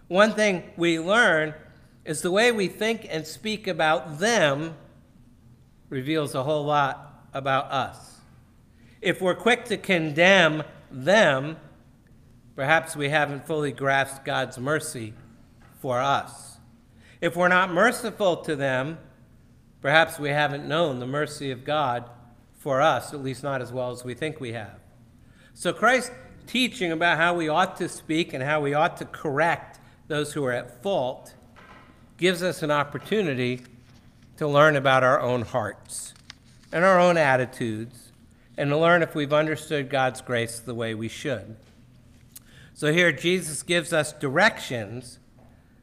One 0.08 0.34
thing 0.34 0.62
we 0.76 1.00
learn 1.00 1.54
is 2.04 2.20
the 2.20 2.30
way 2.30 2.52
we 2.52 2.68
think 2.68 3.06
and 3.08 3.26
speak 3.26 3.66
about 3.66 4.18
them 4.18 4.76
reveals 5.88 6.34
a 6.34 6.42
whole 6.42 6.66
lot 6.66 7.24
about 7.32 7.72
us. 7.72 8.20
If 9.00 9.22
we're 9.22 9.34
quick 9.34 9.64
to 9.68 9.78
condemn 9.78 10.64
them, 10.90 11.56
perhaps 12.54 12.94
we 12.94 13.08
haven't 13.08 13.46
fully 13.46 13.72
grasped 13.72 14.26
God's 14.26 14.58
mercy 14.58 15.14
for 15.80 15.98
us. 15.98 16.58
If 17.22 17.36
we're 17.36 17.48
not 17.48 17.72
merciful 17.72 18.36
to 18.42 18.54
them, 18.54 18.98
perhaps 19.80 20.18
we 20.18 20.28
haven't 20.28 20.68
known 20.68 20.98
the 20.98 21.06
mercy 21.06 21.50
of 21.50 21.64
God 21.64 22.04
for 22.58 22.82
us, 22.82 23.14
at 23.14 23.22
least 23.22 23.42
not 23.42 23.62
as 23.62 23.72
well 23.72 23.92
as 23.92 24.04
we 24.04 24.12
think 24.12 24.38
we 24.38 24.52
have. 24.52 24.79
So 25.60 25.74
Christ's 25.74 26.10
teaching 26.46 26.90
about 26.90 27.18
how 27.18 27.34
we 27.34 27.50
ought 27.50 27.76
to 27.76 27.88
speak 27.90 28.32
and 28.32 28.42
how 28.42 28.62
we 28.62 28.72
ought 28.72 28.96
to 28.96 29.04
correct 29.04 29.78
those 30.08 30.32
who 30.32 30.42
are 30.46 30.52
at 30.52 30.82
fault 30.82 31.34
gives 32.16 32.42
us 32.42 32.62
an 32.62 32.70
opportunity 32.70 33.60
to 34.38 34.48
learn 34.48 34.74
about 34.74 35.04
our 35.04 35.20
own 35.20 35.42
hearts 35.42 36.14
and 36.72 36.82
our 36.82 36.98
own 36.98 37.18
attitudes 37.18 38.10
and 38.56 38.70
to 38.70 38.78
learn 38.78 39.02
if 39.02 39.14
we've 39.14 39.34
understood 39.34 39.90
God's 39.90 40.22
grace 40.22 40.60
the 40.60 40.74
way 40.74 40.94
we 40.94 41.08
should. 41.08 41.56
So 42.72 42.90
here 42.90 43.12
Jesus 43.12 43.62
gives 43.62 43.92
us 43.92 44.14
directions 44.14 45.18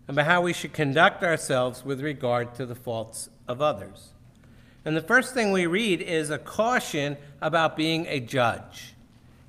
about 0.08 0.26
how 0.26 0.42
we 0.42 0.54
should 0.54 0.74
conduct 0.74 1.24
ourselves 1.24 1.86
with 1.86 2.02
regard 2.02 2.56
to 2.56 2.66
the 2.66 2.74
faults 2.74 3.30
of 3.48 3.62
others. 3.62 4.10
And 4.84 4.98
the 4.98 5.02
first 5.02 5.36
thing 5.36 5.52
we 5.52 5.68
read 5.68 6.02
is 6.02 6.32
a 6.32 6.40
caution 6.40 7.16
about 7.44 7.78
being 7.78 8.08
a 8.08 8.20
judge. 8.20 8.96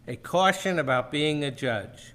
A 0.08 0.16
caution 0.16 0.78
about 0.78 1.12
being 1.12 1.44
a 1.44 1.50
judge. 1.50 2.14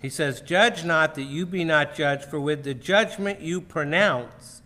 He 0.00 0.08
says, 0.08 0.40
Judge 0.40 0.82
not 0.82 1.14
that 1.14 1.24
you 1.24 1.44
be 1.44 1.62
not 1.62 1.94
judged, 1.94 2.24
for 2.24 2.40
with 2.40 2.64
the 2.64 2.72
judgment 2.72 3.42
you 3.42 3.60
pronounce, 3.60 4.62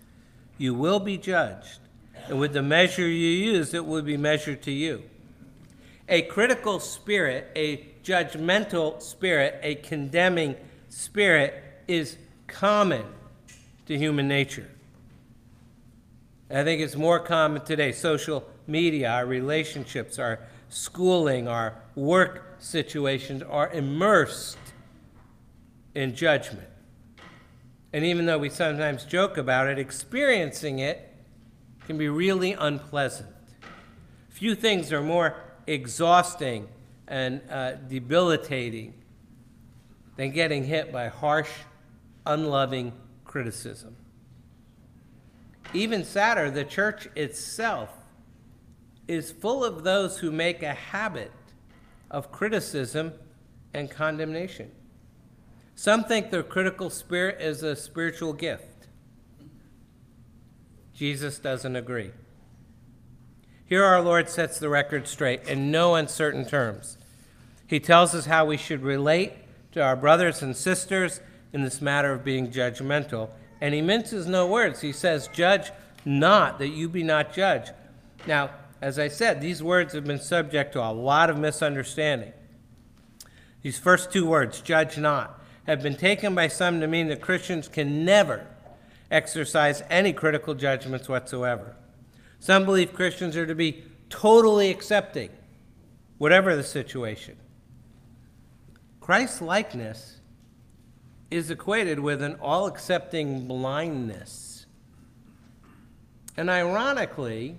you 0.59 0.73
will 0.73 1.01
be 1.01 1.19
judged. 1.19 1.81
And 2.29 2.39
with 2.39 2.53
the 2.53 2.63
measure 2.63 3.07
you 3.09 3.53
use, 3.53 3.75
it 3.75 3.85
will 3.85 4.03
be 4.03 4.17
measured 4.17 4.63
to 4.63 4.71
you. 4.71 5.03
A 6.09 6.23
critical 6.23 6.79
spirit, 6.79 7.51
a 7.57 7.89
judgmental 8.05 9.03
spirit, 9.03 9.59
a 9.63 9.75
condemning 9.75 10.55
spirit 10.89 11.65
is 11.89 12.17
common 12.47 13.05
to 13.87 13.99
human 13.99 14.29
nature. 14.29 14.69
I 16.49 16.63
think 16.63 16.81
it's 16.81 16.95
more 16.95 17.19
common 17.19 17.65
today. 17.65 17.91
Social 17.91 18.49
media, 18.69 19.11
our 19.11 19.27
relationships, 19.27 20.21
our 20.21 20.39
schooling, 20.69 21.49
our 21.49 21.75
work 21.97 22.52
situations 22.63 23.43
are 23.43 23.71
immersed 23.71 24.59
in 25.95 26.15
judgment. 26.15 26.69
And 27.93 28.05
even 28.05 28.25
though 28.25 28.39
we 28.39 28.49
sometimes 28.49 29.05
joke 29.05 29.37
about 29.37 29.69
it, 29.69 29.79
experiencing 29.79 30.79
it 30.79 31.13
can 31.87 31.99
be 31.99 32.09
really 32.09 32.53
unpleasant. 32.53 33.29
Few 34.31 34.55
things 34.55 34.93
are 34.93 35.03
more 35.03 35.37
exhausting 35.67 36.69
and 37.07 37.43
uh, 37.51 37.73
debilitating 37.75 38.95
than 40.17 40.31
getting 40.31 40.65
hit 40.65 40.93
by 40.93 41.09
harsh, 41.09 41.51
unloving 42.25 42.93
criticism. 43.25 43.97
Even 45.75 46.05
sadder, 46.05 46.51
the 46.51 46.65
church 46.65 47.09
itself 47.17 47.91
is 49.09 49.33
full 49.33 49.65
of 49.65 49.85
those 49.85 50.19
who 50.19 50.31
make 50.31 50.63
a 50.63 50.75
habit 50.75 51.31
of 52.13 52.31
criticism 52.31 53.15
and 53.75 53.91
condemnation. 53.91 54.71
Some 55.75 56.05
think 56.05 56.31
the 56.31 56.43
critical 56.43 56.91
spirit 56.91 57.41
is 57.41 57.63
a 57.63 57.75
spiritual 57.75 58.35
gift. 58.35 58.87
Jesus 60.95 61.39
doesn't 61.39 61.75
agree. 61.75 62.13
Here, 63.65 63.83
our 63.83 64.03
Lord 64.03 64.29
sets 64.29 64.59
the 64.59 64.69
record 64.69 65.09
straight 65.09 65.49
in 65.49 65.71
no 65.71 65.95
uncertain 65.95 66.45
terms. 66.45 66.99
He 67.67 67.81
tells 67.81 68.15
us 68.15 68.27
how 68.27 68.45
we 68.45 68.59
should 68.59 68.83
relate 68.83 69.33
to 69.73 69.83
our 69.83 69.97
brothers 69.97 70.43
and 70.43 70.55
sisters 70.55 71.21
in 71.55 71.63
this 71.63 71.81
matter 71.81 72.13
of 72.13 72.23
being 72.23 72.51
judgmental. 72.51 73.31
And 73.63 73.75
he 73.75 73.81
minces 73.81 74.27
no 74.27 74.47
words. 74.47 74.83
He 74.83 74.93
says, 74.93 75.29
Judge 75.33 75.71
not, 76.05 76.59
that 76.59 76.69
you 76.69 76.89
be 76.89 77.03
not 77.03 77.33
judged. 77.33 77.73
Now, 78.27 78.51
as 78.83 78.99
I 78.99 79.07
said, 79.07 79.41
these 79.41 79.63
words 79.63 79.95
have 79.95 80.05
been 80.05 80.19
subject 80.19 80.73
to 80.73 80.81
a 80.81 80.91
lot 80.91 81.31
of 81.31 81.39
misunderstanding. 81.39 82.33
These 83.63 83.79
first 83.79 84.13
two 84.13 84.27
words, 84.27 84.61
judge 84.61 84.99
not, 84.99 85.41
have 85.69 85.85
been 85.85 85.95
taken 85.95 86.35
by 86.35 86.49
some 86.49 86.81
to 86.81 86.89
mean 86.89 87.07
that 87.07 87.21
Christians 87.21 87.69
can 87.69 88.05
never 88.05 88.45
exercise 89.09 89.85
any 89.89 90.13
critical 90.13 90.55
judgments 90.55 91.09
whatsoever. 91.09 91.77
Some 92.41 92.65
believe 92.65 92.93
Christians 92.93 93.37
are 93.37 93.47
to 93.47 93.55
be 93.55 93.85
totally 94.11 94.69
accepting, 94.71 95.31
whatever 96.19 96.57
the 96.57 96.65
situation. 96.65 97.37
Christ's 98.99 99.41
likeness 99.41 100.19
is 101.31 101.53
equated 101.53 102.01
with 102.01 102.21
an 102.21 102.35
all 102.41 102.67
accepting 102.67 103.47
blindness. 103.47 104.67
And 106.37 106.51
ironically, 106.51 107.59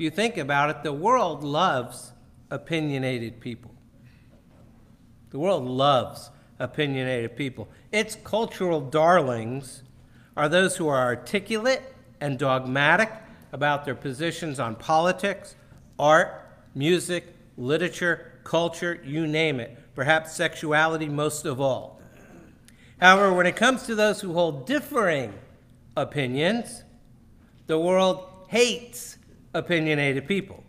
if 0.00 0.04
you 0.04 0.10
think 0.10 0.38
about 0.38 0.70
it, 0.70 0.82
the 0.82 0.94
world 0.94 1.44
loves 1.44 2.14
opinionated 2.50 3.38
people. 3.38 3.74
The 5.28 5.38
world 5.38 5.66
loves 5.66 6.30
opinionated 6.58 7.36
people. 7.36 7.68
Its 7.92 8.14
cultural 8.24 8.80
darlings 8.80 9.82
are 10.38 10.48
those 10.48 10.78
who 10.78 10.88
are 10.88 11.04
articulate 11.04 11.82
and 12.18 12.38
dogmatic 12.38 13.12
about 13.52 13.84
their 13.84 13.94
positions 13.94 14.58
on 14.58 14.74
politics, 14.74 15.54
art, 15.98 16.48
music, 16.74 17.36
literature, 17.58 18.40
culture, 18.42 19.02
you 19.04 19.26
name 19.26 19.60
it, 19.60 19.76
perhaps 19.94 20.32
sexuality 20.32 21.10
most 21.10 21.44
of 21.44 21.60
all. 21.60 22.00
However, 23.02 23.34
when 23.34 23.44
it 23.44 23.54
comes 23.54 23.82
to 23.82 23.94
those 23.94 24.22
who 24.22 24.32
hold 24.32 24.66
differing 24.66 25.34
opinions, 25.94 26.84
the 27.66 27.78
world 27.78 28.26
hates 28.48 29.18
opinionated 29.54 30.26
people, 30.26 30.62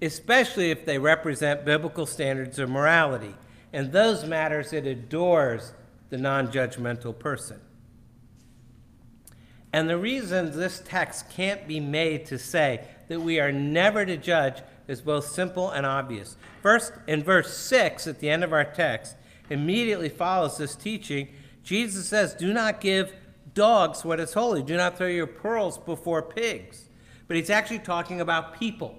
especially 0.00 0.70
if 0.70 0.84
they 0.84 0.98
represent 0.98 1.64
biblical 1.64 2.06
standards 2.06 2.58
of 2.58 2.70
morality. 2.70 3.34
In 3.72 3.90
those 3.90 4.24
matters, 4.24 4.72
it 4.72 4.86
adores 4.86 5.72
the 6.10 6.18
non 6.18 6.48
judgmental 6.48 7.18
person. 7.18 7.60
And 9.72 9.90
the 9.90 9.98
reason 9.98 10.56
this 10.58 10.82
text 10.84 11.28
can't 11.30 11.68
be 11.68 11.80
made 11.80 12.26
to 12.26 12.38
say 12.38 12.86
that 13.08 13.20
we 13.20 13.40
are 13.40 13.52
never 13.52 14.06
to 14.06 14.16
judge 14.16 14.62
is 14.88 15.00
both 15.00 15.26
simple 15.26 15.70
and 15.70 15.84
obvious. 15.84 16.36
First, 16.62 16.92
in 17.06 17.22
verse 17.22 17.56
6 17.56 18.06
at 18.06 18.20
the 18.20 18.30
end 18.30 18.44
of 18.44 18.52
our 18.52 18.64
text, 18.64 19.16
immediately 19.50 20.08
follows 20.08 20.58
this 20.58 20.76
teaching. 20.76 21.28
Jesus 21.62 22.08
says, 22.08 22.34
Do 22.34 22.52
not 22.52 22.80
give 22.80 23.12
dogs 23.54 24.04
what 24.04 24.20
is 24.20 24.32
holy, 24.32 24.62
do 24.62 24.76
not 24.76 24.96
throw 24.96 25.06
your 25.08 25.26
pearls 25.26 25.78
before 25.78 26.22
pigs. 26.22 26.85
But 27.28 27.36
he's 27.36 27.50
actually 27.50 27.80
talking 27.80 28.20
about 28.20 28.58
people. 28.58 28.98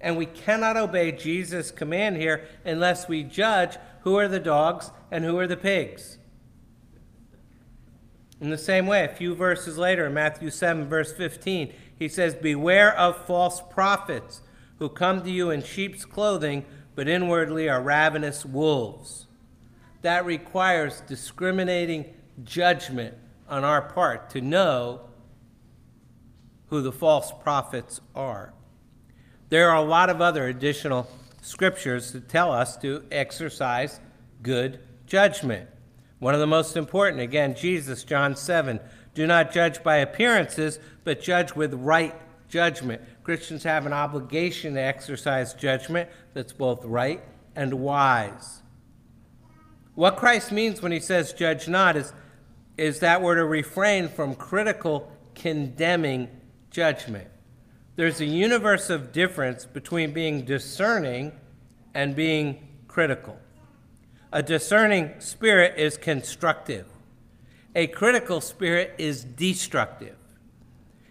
And 0.00 0.16
we 0.16 0.26
cannot 0.26 0.76
obey 0.76 1.12
Jesus' 1.12 1.70
command 1.70 2.16
here 2.16 2.46
unless 2.64 3.08
we 3.08 3.24
judge 3.24 3.76
who 4.02 4.16
are 4.16 4.28
the 4.28 4.40
dogs 4.40 4.90
and 5.10 5.24
who 5.24 5.38
are 5.38 5.46
the 5.46 5.56
pigs. 5.56 6.18
In 8.40 8.50
the 8.50 8.58
same 8.58 8.86
way, 8.86 9.04
a 9.04 9.08
few 9.08 9.34
verses 9.34 9.78
later, 9.78 10.06
in 10.06 10.14
Matthew 10.14 10.50
7, 10.50 10.88
verse 10.88 11.12
15, 11.12 11.72
he 11.98 12.08
says, 12.08 12.34
Beware 12.34 12.96
of 12.96 13.26
false 13.26 13.60
prophets 13.60 14.42
who 14.78 14.88
come 14.88 15.22
to 15.22 15.30
you 15.30 15.50
in 15.50 15.62
sheep's 15.62 16.04
clothing, 16.04 16.64
but 16.94 17.08
inwardly 17.08 17.68
are 17.68 17.82
ravenous 17.82 18.44
wolves. 18.44 19.26
That 20.02 20.24
requires 20.24 21.00
discriminating 21.00 22.14
judgment 22.44 23.16
on 23.48 23.64
our 23.64 23.82
part 23.82 24.30
to 24.30 24.40
know 24.40 25.00
who 26.68 26.82
the 26.82 26.92
false 26.92 27.32
prophets 27.42 28.00
are. 28.14 28.52
There 29.48 29.70
are 29.70 29.76
a 29.76 29.88
lot 29.88 30.10
of 30.10 30.20
other 30.20 30.46
additional 30.46 31.08
scriptures 31.40 32.12
that 32.12 32.28
tell 32.28 32.52
us 32.52 32.76
to 32.78 33.04
exercise 33.10 34.00
good 34.42 34.80
judgment. 35.06 35.68
One 36.18 36.34
of 36.34 36.40
the 36.40 36.46
most 36.46 36.76
important, 36.76 37.22
again, 37.22 37.54
Jesus, 37.54 38.04
John 38.04 38.36
7. 38.36 38.80
Do 39.14 39.26
not 39.26 39.52
judge 39.52 39.82
by 39.82 39.96
appearances, 39.96 40.78
but 41.04 41.22
judge 41.22 41.54
with 41.54 41.74
right 41.74 42.14
judgment. 42.48 43.02
Christians 43.22 43.62
have 43.64 43.86
an 43.86 43.92
obligation 43.92 44.74
to 44.74 44.80
exercise 44.80 45.54
judgment 45.54 46.08
that's 46.34 46.52
both 46.52 46.84
right 46.84 47.22
and 47.56 47.74
wise. 47.74 48.62
What 49.94 50.16
Christ 50.16 50.52
means 50.52 50.80
when 50.80 50.92
he 50.92 51.00
says 51.00 51.32
judge 51.32 51.68
not 51.68 51.96
is, 51.96 52.12
is 52.76 53.00
that 53.00 53.20
we're 53.22 53.34
to 53.34 53.44
refrain 53.44 54.08
from 54.08 54.34
critical, 54.34 55.10
condemning 55.34 56.28
judgment. 56.70 57.28
There's 57.96 58.20
a 58.20 58.26
universe 58.26 58.90
of 58.90 59.12
difference 59.12 59.64
between 59.66 60.12
being 60.12 60.44
discerning 60.44 61.32
and 61.94 62.14
being 62.14 62.68
critical. 62.86 63.38
A 64.32 64.42
discerning 64.42 65.14
spirit 65.20 65.78
is 65.78 65.96
constructive. 65.96 66.86
A 67.74 67.86
critical 67.86 68.40
spirit 68.40 68.94
is 68.98 69.24
destructive. 69.24 70.16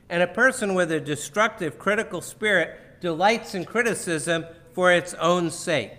And 0.09 0.23
a 0.23 0.27
person 0.27 0.75
with 0.75 0.91
a 0.91 0.99
destructive, 0.99 1.77
critical 1.77 2.21
spirit 2.21 3.01
delights 3.01 3.53
in 3.53 3.65
criticism 3.65 4.45
for 4.73 4.91
its 4.91 5.13
own 5.15 5.51
sake. 5.51 5.97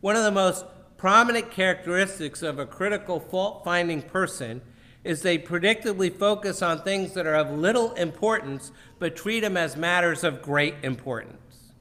One 0.00 0.16
of 0.16 0.24
the 0.24 0.32
most 0.32 0.64
prominent 0.96 1.50
characteristics 1.50 2.42
of 2.42 2.58
a 2.58 2.66
critical, 2.66 3.20
fault 3.20 3.62
finding 3.64 4.02
person 4.02 4.62
is 5.04 5.22
they 5.22 5.38
predictably 5.38 6.12
focus 6.12 6.60
on 6.62 6.82
things 6.82 7.14
that 7.14 7.26
are 7.26 7.34
of 7.34 7.50
little 7.50 7.92
importance, 7.94 8.72
but 8.98 9.16
treat 9.16 9.40
them 9.40 9.56
as 9.56 9.76
matters 9.76 10.24
of 10.24 10.42
great 10.42 10.74
importance. 10.82 11.72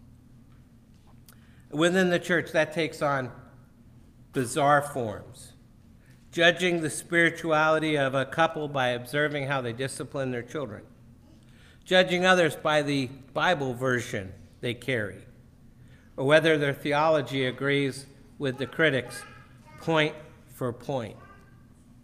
Within 1.72 2.10
the 2.10 2.20
church, 2.20 2.52
that 2.52 2.74
takes 2.74 3.02
on 3.02 3.32
bizarre 4.34 4.82
forms. 4.82 5.54
Judging 6.32 6.82
the 6.82 6.90
spirituality 6.90 7.98
of 7.98 8.14
a 8.14 8.26
couple 8.26 8.68
by 8.68 8.90
observing 8.90 9.48
how 9.48 9.62
they 9.62 9.74
discipline 9.74 10.32
their 10.32 10.44
children 10.44 10.84
judging 11.88 12.26
others 12.26 12.54
by 12.54 12.82
the 12.82 13.08
Bible 13.34 13.74
version 13.74 14.34
they 14.60 14.74
carry, 14.74 15.26
or 16.18 16.26
whether 16.26 16.58
their 16.58 16.74
theology 16.74 17.46
agrees 17.46 18.06
with 18.38 18.58
the 18.58 18.68
critics 18.68 19.24
point 19.80 20.14
for 20.54 20.74
point. 20.74 21.16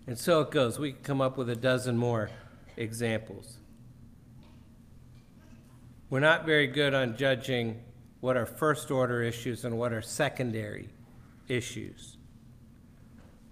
And 0.06 0.18
so 0.18 0.42
it 0.42 0.52
goes. 0.52 0.80
We 0.80 0.92
can 0.92 1.04
come 1.04 1.22
up 1.22 1.38
with 1.38 1.50
a 1.50 1.56
dozen 1.56 1.98
more 1.98 2.30
examples. 2.76 3.58
We're 6.10 6.20
not 6.20 6.46
very 6.46 6.68
good 6.68 6.94
on 6.94 7.18
judging 7.18 7.82
what 8.20 8.38
are 8.38 8.46
first 8.46 8.92
order 8.92 9.22
issues 9.22 9.66
and 9.66 9.78
what 9.78 9.94
are 9.94 10.02
secondary 10.02 10.90
issues. 11.48 12.18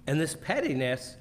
And 0.07 0.19
this 0.19 0.35
pettiness 0.35 1.17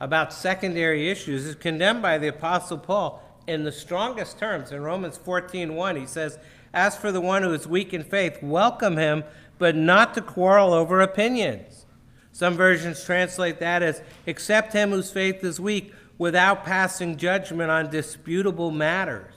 about 0.00 0.32
secondary 0.32 1.08
issues 1.08 1.46
is 1.46 1.54
condemned 1.54 2.02
by 2.02 2.18
the 2.18 2.28
Apostle 2.28 2.78
Paul 2.78 3.22
in 3.46 3.64
the 3.64 3.72
strongest 3.72 4.38
terms. 4.38 4.72
In 4.72 4.82
Romans 4.82 5.16
14:1, 5.16 5.96
he 5.96 6.06
says, 6.06 6.38
"As 6.72 6.96
for 6.96 7.12
the 7.12 7.20
one 7.20 7.42
who 7.42 7.52
is 7.52 7.66
weak 7.66 7.94
in 7.94 8.02
faith, 8.02 8.42
welcome 8.42 8.96
him, 8.96 9.24
but 9.58 9.76
not 9.76 10.14
to 10.14 10.20
quarrel 10.20 10.72
over 10.72 11.00
opinions." 11.00 11.83
Some 12.34 12.56
versions 12.56 13.04
translate 13.04 13.60
that 13.60 13.80
as, 13.80 14.02
"Accept 14.26 14.72
him 14.72 14.90
whose 14.90 15.12
faith 15.12 15.44
is 15.44 15.60
weak 15.60 15.94
without 16.18 16.64
passing 16.64 17.16
judgment 17.16 17.70
on 17.70 17.90
disputable 17.90 18.72
matters." 18.72 19.32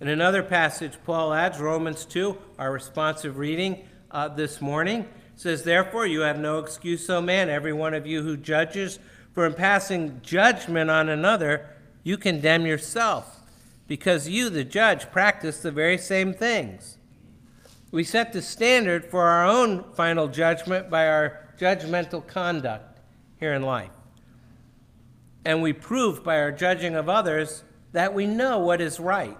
In 0.00 0.08
another 0.08 0.42
passage, 0.42 0.98
Paul 1.06 1.32
adds, 1.32 1.60
Romans 1.60 2.04
2, 2.04 2.36
our 2.58 2.72
responsive 2.72 3.38
reading 3.38 3.84
uh, 4.10 4.26
this 4.26 4.60
morning, 4.60 5.06
says, 5.36 5.62
Therefore, 5.62 6.06
you 6.06 6.22
have 6.22 6.40
no 6.40 6.58
excuse, 6.58 7.08
O 7.08 7.20
man, 7.20 7.48
every 7.48 7.72
one 7.72 7.94
of 7.94 8.04
you 8.04 8.24
who 8.24 8.36
judges, 8.36 8.98
for 9.32 9.46
in 9.46 9.54
passing 9.54 10.20
judgment 10.24 10.90
on 10.90 11.08
another, 11.08 11.68
you 12.02 12.16
condemn 12.16 12.66
yourself 12.66 13.42
because 13.86 14.28
you, 14.28 14.50
the 14.50 14.64
judge, 14.64 15.08
practice 15.12 15.60
the 15.60 15.70
very 15.70 15.98
same 15.98 16.34
things. 16.34 16.97
We 17.90 18.04
set 18.04 18.32
the 18.32 18.42
standard 18.42 19.06
for 19.06 19.24
our 19.24 19.46
own 19.46 19.84
final 19.94 20.28
judgment 20.28 20.90
by 20.90 21.08
our 21.08 21.48
judgmental 21.58 22.26
conduct 22.26 23.00
here 23.40 23.54
in 23.54 23.62
life. 23.62 23.90
And 25.44 25.62
we 25.62 25.72
prove 25.72 26.22
by 26.22 26.38
our 26.38 26.52
judging 26.52 26.94
of 26.94 27.08
others 27.08 27.64
that 27.92 28.12
we 28.12 28.26
know 28.26 28.58
what 28.58 28.80
is 28.80 29.00
right. 29.00 29.38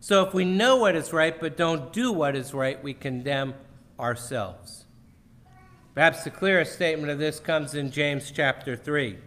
So 0.00 0.24
if 0.26 0.32
we 0.32 0.46
know 0.46 0.76
what 0.76 0.96
is 0.96 1.12
right 1.12 1.38
but 1.38 1.56
don't 1.58 1.92
do 1.92 2.10
what 2.10 2.34
is 2.34 2.54
right, 2.54 2.82
we 2.82 2.94
condemn 2.94 3.54
ourselves. 3.98 4.86
Perhaps 5.94 6.24
the 6.24 6.30
clearest 6.30 6.72
statement 6.72 7.10
of 7.10 7.18
this 7.18 7.38
comes 7.38 7.74
in 7.74 7.90
James 7.90 8.30
chapter 8.30 8.76
3 8.76 9.18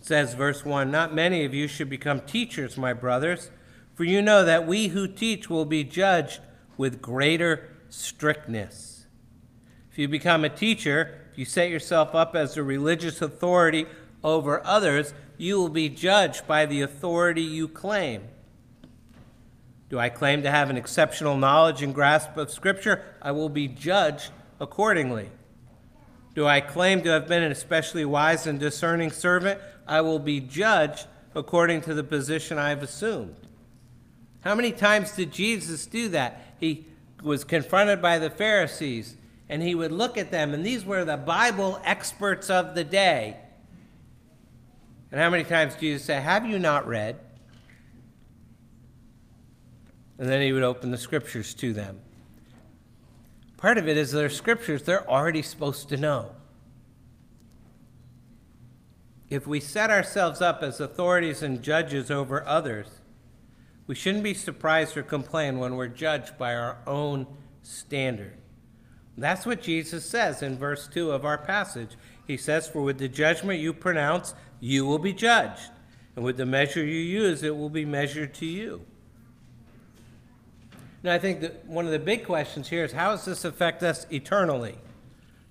says, 0.00 0.34
verse 0.34 0.64
1 0.64 0.90
Not 0.90 1.14
many 1.14 1.44
of 1.44 1.54
you 1.54 1.68
should 1.68 1.90
become 1.90 2.20
teachers, 2.20 2.76
my 2.76 2.92
brothers, 2.92 3.50
for 3.94 4.04
you 4.04 4.22
know 4.22 4.44
that 4.44 4.66
we 4.66 4.88
who 4.88 5.06
teach 5.06 5.50
will 5.50 5.66
be 5.66 5.84
judged 5.84 6.40
with 6.78 7.02
greater 7.02 7.68
strictness. 7.90 9.06
If 9.90 9.98
you 9.98 10.08
become 10.08 10.44
a 10.44 10.48
teacher, 10.48 11.26
if 11.32 11.38
you 11.38 11.44
set 11.44 11.68
yourself 11.68 12.14
up 12.14 12.34
as 12.34 12.56
a 12.56 12.62
religious 12.62 13.20
authority 13.20 13.84
over 14.24 14.64
others, 14.64 15.12
you 15.36 15.58
will 15.58 15.68
be 15.68 15.90
judged 15.90 16.46
by 16.46 16.64
the 16.64 16.80
authority 16.80 17.42
you 17.42 17.68
claim. 17.68 18.22
Do 19.90 19.98
I 19.98 20.08
claim 20.08 20.42
to 20.42 20.50
have 20.50 20.70
an 20.70 20.76
exceptional 20.76 21.36
knowledge 21.36 21.82
and 21.82 21.94
grasp 21.94 22.36
of 22.36 22.50
Scripture? 22.50 23.02
I 23.20 23.32
will 23.32 23.48
be 23.48 23.68
judged 23.68 24.30
accordingly. 24.60 25.30
Do 26.34 26.46
I 26.46 26.60
claim 26.60 27.02
to 27.02 27.10
have 27.10 27.26
been 27.26 27.42
an 27.42 27.50
especially 27.50 28.04
wise 28.04 28.46
and 28.46 28.60
discerning 28.60 29.10
servant? 29.10 29.60
I 29.86 30.02
will 30.02 30.18
be 30.18 30.40
judged 30.40 31.06
according 31.34 31.80
to 31.82 31.94
the 31.94 32.04
position 32.04 32.58
I've 32.58 32.82
assumed. 32.82 33.36
How 34.40 34.54
many 34.54 34.70
times 34.72 35.12
did 35.12 35.32
Jesus 35.32 35.86
do 35.86 36.08
that? 36.10 36.47
He 36.58 36.86
was 37.22 37.44
confronted 37.44 38.00
by 38.00 38.18
the 38.18 38.30
Pharisees 38.30 39.16
and 39.48 39.62
he 39.62 39.74
would 39.74 39.92
look 39.92 40.18
at 40.18 40.30
them, 40.30 40.52
and 40.52 40.64
these 40.64 40.84
were 40.84 41.04
the 41.04 41.16
Bible 41.16 41.80
experts 41.84 42.50
of 42.50 42.74
the 42.74 42.84
day. 42.84 43.36
And 45.10 45.18
how 45.18 45.30
many 45.30 45.44
times 45.44 45.74
Jesus 45.76 46.04
say, 46.04 46.20
Have 46.20 46.44
you 46.44 46.58
not 46.58 46.86
read? 46.86 47.18
And 50.18 50.28
then 50.28 50.42
he 50.42 50.52
would 50.52 50.64
open 50.64 50.90
the 50.90 50.98
scriptures 50.98 51.54
to 51.54 51.72
them. 51.72 52.00
Part 53.56 53.78
of 53.78 53.88
it 53.88 53.96
is 53.96 54.12
their 54.12 54.28
scriptures 54.28 54.82
they're 54.82 55.08
already 55.08 55.42
supposed 55.42 55.88
to 55.88 55.96
know. 55.96 56.32
If 59.30 59.46
we 59.46 59.60
set 59.60 59.90
ourselves 59.90 60.40
up 60.40 60.62
as 60.62 60.80
authorities 60.80 61.42
and 61.42 61.62
judges 61.62 62.10
over 62.10 62.46
others, 62.46 62.97
we 63.88 63.94
shouldn't 63.94 64.22
be 64.22 64.34
surprised 64.34 64.96
or 64.96 65.02
complain 65.02 65.58
when 65.58 65.74
we're 65.74 65.88
judged 65.88 66.38
by 66.38 66.54
our 66.54 66.76
own 66.86 67.26
standard. 67.62 68.34
That's 69.16 69.46
what 69.46 69.62
Jesus 69.62 70.04
says 70.04 70.42
in 70.42 70.58
verse 70.58 70.86
2 70.86 71.10
of 71.10 71.24
our 71.24 71.38
passage. 71.38 71.96
He 72.26 72.36
says, 72.36 72.68
For 72.68 72.82
with 72.82 72.98
the 72.98 73.08
judgment 73.08 73.58
you 73.58 73.72
pronounce, 73.72 74.34
you 74.60 74.86
will 74.86 74.98
be 74.98 75.14
judged, 75.14 75.70
and 76.14 76.24
with 76.24 76.36
the 76.36 76.46
measure 76.46 76.84
you 76.84 77.00
use, 77.00 77.42
it 77.42 77.56
will 77.56 77.70
be 77.70 77.86
measured 77.86 78.34
to 78.34 78.46
you. 78.46 78.82
Now, 81.02 81.14
I 81.14 81.18
think 81.18 81.40
that 81.40 81.64
one 81.64 81.86
of 81.86 81.90
the 81.90 81.98
big 81.98 82.26
questions 82.26 82.68
here 82.68 82.84
is 82.84 82.92
how 82.92 83.12
does 83.12 83.24
this 83.24 83.44
affect 83.44 83.82
us 83.82 84.06
eternally? 84.12 84.76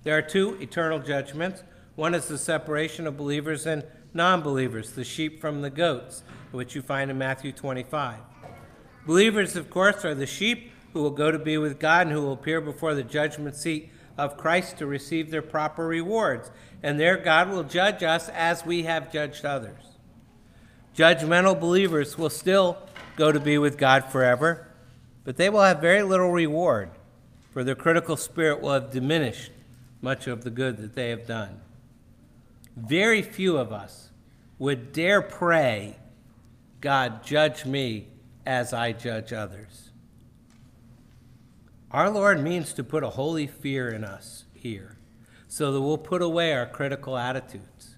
There 0.04 0.17
are 0.17 0.21
two 0.21 0.58
eternal 0.62 1.00
judgments. 1.00 1.63
One 1.95 2.13
is 2.13 2.28
the 2.28 2.38
separation 2.38 3.08
of 3.08 3.17
believers 3.17 3.65
and 3.65 3.84
non 4.13 4.41
believers, 4.41 4.91
the 4.91 5.04
sheep 5.04 5.41
from 5.41 5.62
the 5.62 5.69
goats, 5.69 6.23
which 6.51 6.75
you 6.75 6.81
find 6.81 7.12
in 7.12 7.17
Matthew 7.17 7.51
25. 7.51 8.17
Believers, 9.05 9.55
of 9.55 9.69
course, 9.69 10.03
are 10.03 10.15
the 10.15 10.25
sheep 10.25 10.71
who 10.93 11.01
will 11.01 11.12
go 11.12 11.31
to 11.31 11.39
be 11.39 11.57
with 11.57 11.79
God 11.79 12.07
and 12.07 12.15
who 12.15 12.21
will 12.21 12.33
appear 12.33 12.60
before 12.62 12.93
the 12.93 13.03
judgment 13.03 13.55
seat 13.55 13.91
of 14.17 14.38
Christ 14.38 14.77
to 14.77 14.86
receive 14.86 15.29
their 15.29 15.41
proper 15.41 15.88
rewards. 15.88 16.49
And 16.81 16.99
there 16.99 17.17
God 17.17 17.49
will 17.49 17.63
judge 17.63 18.03
us 18.03 18.29
as 18.29 18.65
we 18.65 18.83
have 18.83 19.12
judged 19.12 19.45
others. 19.45 19.83
Judgmental 20.95 21.60
believers 21.60 22.17
will 22.17 22.29
still 22.29 22.77
go 23.15 23.31
to 23.31 23.39
be 23.39 23.57
with 23.57 23.77
God 23.77 24.05
forever, 24.05 24.67
but 25.23 25.38
they 25.38 25.49
will 25.49 25.62
have 25.62 25.79
very 25.79 26.01
little 26.01 26.31
reward, 26.31 26.89
for 27.51 27.63
their 27.63 27.75
critical 27.75 28.17
spirit 28.17 28.62
will 28.62 28.73
have 28.73 28.91
diminished 28.91 29.51
much 30.01 30.27
of 30.27 30.43
the 30.43 30.49
good 30.49 30.77
that 30.77 30.95
they 30.95 31.10
have 31.10 31.27
done. 31.27 31.62
Very 32.75 33.21
few 33.21 33.57
of 33.57 33.71
us 33.71 34.10
would 34.60 34.91
dare 34.93 35.21
pray, 35.21 35.97
God, 36.80 37.24
judge 37.24 37.66
me 37.66 38.08
as 38.46 38.74
I 38.74 38.92
judge 38.92 39.34
others. 39.34 39.92
Our 41.92 42.10
Lord 42.10 42.44
means 42.44 42.74
to 42.74 42.84
put 42.84 43.04
a 43.04 43.12
holy 43.12 43.48
fear 43.48 43.90
in 43.90 44.04
us 44.04 44.46
here 44.54 44.98
so 45.48 45.72
that 45.72 45.82
we'll 45.82 45.98
put 45.98 46.22
away 46.22 46.54
our 46.54 46.66
critical 46.66 47.18
attitudes. 47.18 47.96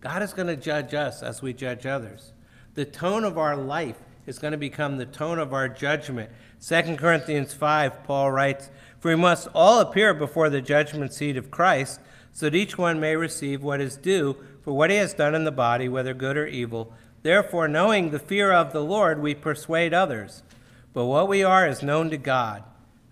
God 0.00 0.22
is 0.22 0.34
going 0.34 0.48
to 0.48 0.56
judge 0.56 0.92
us 0.92 1.22
as 1.22 1.40
we 1.40 1.52
judge 1.52 1.86
others. 1.86 2.32
The 2.74 2.84
tone 2.84 3.24
of 3.24 3.38
our 3.38 3.56
life 3.56 3.98
is 4.26 4.38
going 4.38 4.52
to 4.52 4.58
become 4.58 4.98
the 4.98 5.06
tone 5.06 5.38
of 5.38 5.54
our 5.54 5.68
judgment. 5.68 6.30
2 6.66 6.96
Corinthians 6.96 7.54
5, 7.54 8.04
Paul 8.04 8.32
writes, 8.32 8.70
For 9.00 9.08
we 9.08 9.16
must 9.16 9.48
all 9.54 9.80
appear 9.80 10.12
before 10.12 10.50
the 10.50 10.60
judgment 10.60 11.14
seat 11.14 11.36
of 11.36 11.50
Christ, 11.50 12.00
so 12.32 12.46
that 12.46 12.56
each 12.56 12.76
one 12.76 13.00
may 13.00 13.16
receive 13.16 13.62
what 13.62 13.80
is 13.80 13.96
due 13.96 14.36
for 14.62 14.72
what 14.72 14.90
he 14.90 14.96
has 14.96 15.14
done 15.14 15.34
in 15.34 15.44
the 15.44 15.52
body, 15.52 15.88
whether 15.88 16.12
good 16.12 16.36
or 16.36 16.46
evil. 16.46 16.92
Therefore, 17.26 17.66
knowing 17.66 18.10
the 18.10 18.20
fear 18.20 18.52
of 18.52 18.72
the 18.72 18.84
Lord, 18.84 19.20
we 19.20 19.34
persuade 19.34 19.92
others. 19.92 20.44
But 20.92 21.06
what 21.06 21.26
we 21.26 21.42
are 21.42 21.66
is 21.66 21.82
known 21.82 22.08
to 22.10 22.16
God, 22.16 22.62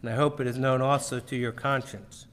and 0.00 0.09
I 0.09 0.14
hope 0.14 0.38
it 0.38 0.46
is 0.46 0.57
known 0.57 0.81
also 0.81 1.18
to 1.18 1.35
your 1.35 1.50
conscience. 1.50 2.29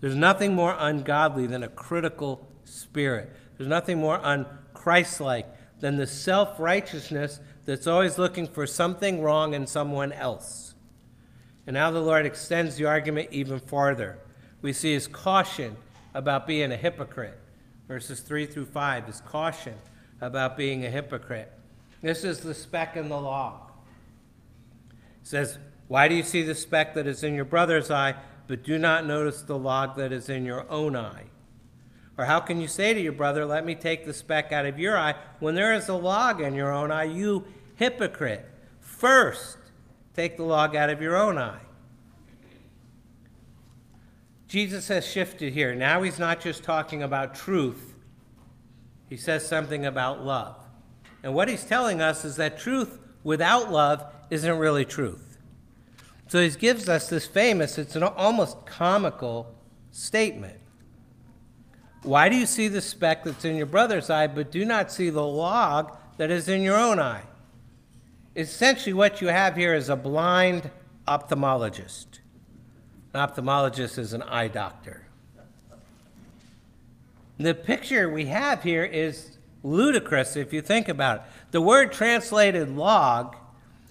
There's 0.00 0.16
nothing 0.16 0.52
more 0.52 0.74
ungodly 0.76 1.46
than 1.46 1.62
a 1.62 1.68
critical 1.68 2.48
spirit. 2.64 3.30
There's 3.56 3.70
nothing 3.70 3.98
more 3.98 4.18
unchristlike 4.18 5.44
than 5.78 5.96
the 5.96 6.08
self 6.08 6.58
righteousness 6.58 7.38
that's 7.66 7.86
always 7.86 8.18
looking 8.18 8.48
for 8.48 8.66
something 8.66 9.22
wrong 9.22 9.54
in 9.54 9.68
someone 9.68 10.10
else. 10.10 10.74
And 11.68 11.74
now 11.74 11.92
the 11.92 12.00
Lord 12.00 12.26
extends 12.26 12.74
the 12.74 12.86
argument 12.86 13.28
even 13.30 13.60
farther. 13.60 14.18
We 14.60 14.72
see 14.72 14.92
his 14.94 15.06
caution 15.06 15.76
about 16.14 16.48
being 16.48 16.72
a 16.72 16.76
hypocrite. 16.76 17.38
Verses 17.86 18.18
3 18.18 18.46
through 18.46 18.66
5 18.66 19.08
is 19.08 19.20
caution 19.20 19.74
about 20.20 20.56
being 20.56 20.84
a 20.84 20.90
hypocrite. 20.90 21.52
This 22.02 22.24
is 22.24 22.40
the 22.40 22.54
speck 22.54 22.96
in 22.96 23.08
the 23.08 23.20
log. 23.20 23.70
It 25.22 25.26
says, 25.26 25.58
Why 25.88 26.08
do 26.08 26.14
you 26.14 26.22
see 26.22 26.42
the 26.42 26.54
speck 26.54 26.94
that 26.94 27.06
is 27.06 27.22
in 27.22 27.34
your 27.34 27.44
brother's 27.44 27.90
eye, 27.90 28.14
but 28.46 28.62
do 28.62 28.78
not 28.78 29.06
notice 29.06 29.42
the 29.42 29.58
log 29.58 29.96
that 29.96 30.12
is 30.12 30.28
in 30.28 30.44
your 30.44 30.68
own 30.70 30.96
eye? 30.96 31.24
Or 32.18 32.24
how 32.24 32.40
can 32.40 32.60
you 32.60 32.68
say 32.68 32.92
to 32.92 33.00
your 33.00 33.12
brother, 33.12 33.44
Let 33.44 33.64
me 33.64 33.74
take 33.74 34.04
the 34.04 34.14
speck 34.14 34.52
out 34.52 34.66
of 34.66 34.78
your 34.78 34.98
eye, 34.98 35.14
when 35.38 35.54
there 35.54 35.74
is 35.74 35.88
a 35.88 35.94
log 35.94 36.40
in 36.40 36.54
your 36.54 36.72
own 36.72 36.90
eye, 36.90 37.04
you 37.04 37.44
hypocrite? 37.76 38.46
First, 38.80 39.58
take 40.14 40.36
the 40.36 40.42
log 40.42 40.76
out 40.76 40.90
of 40.90 41.00
your 41.00 41.16
own 41.16 41.38
eye. 41.38 41.60
Jesus 44.48 44.88
has 44.88 45.06
shifted 45.06 45.52
here. 45.52 45.76
Now 45.76 46.02
he's 46.02 46.18
not 46.18 46.40
just 46.40 46.64
talking 46.64 47.04
about 47.04 47.36
truth, 47.36 47.89
he 49.10 49.16
says 49.16 49.46
something 49.46 49.84
about 49.84 50.24
love. 50.24 50.56
And 51.22 51.34
what 51.34 51.48
he's 51.48 51.64
telling 51.64 52.00
us 52.00 52.24
is 52.24 52.36
that 52.36 52.58
truth 52.58 52.98
without 53.24 53.70
love 53.70 54.06
isn't 54.30 54.58
really 54.58 54.84
truth. 54.86 55.36
So 56.28 56.40
he 56.40 56.48
gives 56.50 56.88
us 56.88 57.08
this 57.08 57.26
famous, 57.26 57.76
it's 57.76 57.96
an 57.96 58.04
almost 58.04 58.64
comical 58.64 59.52
statement. 59.90 60.58
Why 62.02 62.28
do 62.28 62.36
you 62.36 62.46
see 62.46 62.68
the 62.68 62.80
speck 62.80 63.24
that's 63.24 63.44
in 63.44 63.56
your 63.56 63.66
brother's 63.66 64.08
eye, 64.08 64.28
but 64.28 64.52
do 64.52 64.64
not 64.64 64.92
see 64.92 65.10
the 65.10 65.26
log 65.26 65.98
that 66.16 66.30
is 66.30 66.48
in 66.48 66.62
your 66.62 66.78
own 66.78 67.00
eye? 67.00 67.24
Essentially, 68.36 68.92
what 68.92 69.20
you 69.20 69.26
have 69.26 69.56
here 69.56 69.74
is 69.74 69.88
a 69.88 69.96
blind 69.96 70.70
ophthalmologist. 71.08 72.20
An 73.12 73.28
ophthalmologist 73.28 73.98
is 73.98 74.12
an 74.12 74.22
eye 74.22 74.48
doctor. 74.48 75.09
The 77.40 77.54
picture 77.54 78.06
we 78.10 78.26
have 78.26 78.62
here 78.62 78.84
is 78.84 79.38
ludicrous 79.62 80.36
if 80.36 80.52
you 80.52 80.60
think 80.60 80.90
about 80.90 81.16
it. 81.16 81.22
The 81.52 81.62
word 81.62 81.90
translated 81.90 82.68
log 82.76 83.34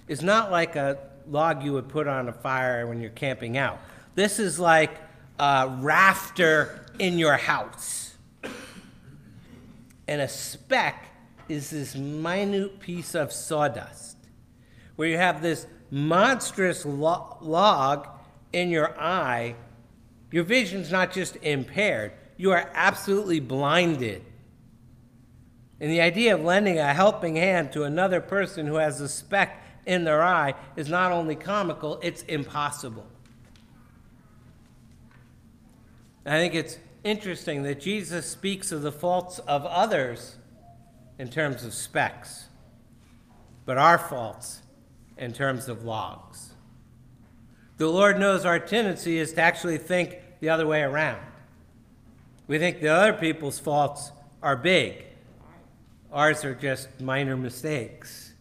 is 0.07 0.21
not 0.21 0.51
like 0.51 0.75
a 0.75 0.99
log 1.27 1.63
you 1.63 1.73
would 1.73 1.89
put 1.89 2.07
on 2.07 2.29
a 2.29 2.31
fire 2.31 2.85
when 2.85 3.01
you're 3.01 3.09
camping 3.09 3.57
out. 3.57 3.81
This 4.13 4.37
is 4.37 4.59
like 4.59 4.91
a 5.39 5.67
rafter 5.79 6.85
in 6.99 7.17
your 7.17 7.37
house. 7.37 8.13
And 10.07 10.21
a 10.21 10.27
speck 10.27 11.05
is 11.47 11.71
this 11.71 11.95
minute 11.95 12.79
piece 12.79 13.15
of 13.15 13.33
sawdust 13.33 14.17
where 14.95 15.07
you 15.07 15.17
have 15.17 15.41
this 15.41 15.65
monstrous 15.89 16.85
lo- 16.85 17.37
log 17.41 18.07
in 18.53 18.69
your 18.69 18.95
eye. 19.01 19.55
Your 20.29 20.43
vision's 20.43 20.91
not 20.91 21.11
just 21.11 21.35
impaired, 21.37 22.11
you 22.39 22.51
are 22.51 22.71
absolutely 22.73 23.41
blinded. 23.41 24.23
And 25.81 25.91
the 25.91 25.99
idea 25.99 26.33
of 26.33 26.41
lending 26.41 26.79
a 26.79 26.93
helping 26.93 27.35
hand 27.35 27.73
to 27.73 27.83
another 27.83 28.21
person 28.21 28.65
who 28.65 28.75
has 28.75 29.01
a 29.01 29.09
speck 29.09 29.61
in 29.85 30.05
their 30.05 30.23
eye 30.23 30.53
is 30.77 30.87
not 30.87 31.11
only 31.11 31.35
comical, 31.35 31.99
it's 32.01 32.21
impossible. 32.23 33.05
I 36.25 36.37
think 36.37 36.55
it's 36.55 36.77
interesting 37.03 37.63
that 37.63 37.81
Jesus 37.81 38.25
speaks 38.25 38.71
of 38.71 38.83
the 38.83 38.91
faults 38.91 39.39
of 39.39 39.65
others 39.65 40.37
in 41.17 41.27
terms 41.27 41.65
of 41.65 41.73
specks, 41.73 42.45
but 43.65 43.77
our 43.77 43.97
faults 43.97 44.61
in 45.17 45.33
terms 45.33 45.67
of 45.67 45.83
logs. 45.83 46.53
The 47.75 47.87
Lord 47.87 48.17
knows 48.17 48.45
our 48.45 48.59
tendency 48.59 49.17
is 49.17 49.33
to 49.33 49.41
actually 49.41 49.77
think 49.77 50.19
the 50.39 50.47
other 50.47 50.65
way 50.65 50.83
around. 50.83 51.19
We 52.49 52.57
think 52.57 52.81
the 52.81 52.87
other 52.87 53.13
people's 53.13 53.59
faults 53.59 54.11
are 54.41 54.57
big. 54.57 55.03
Ours 56.11 56.43
are 56.43 56.55
just 56.55 56.99
minor 56.99 57.37
mistakes. 57.37 58.33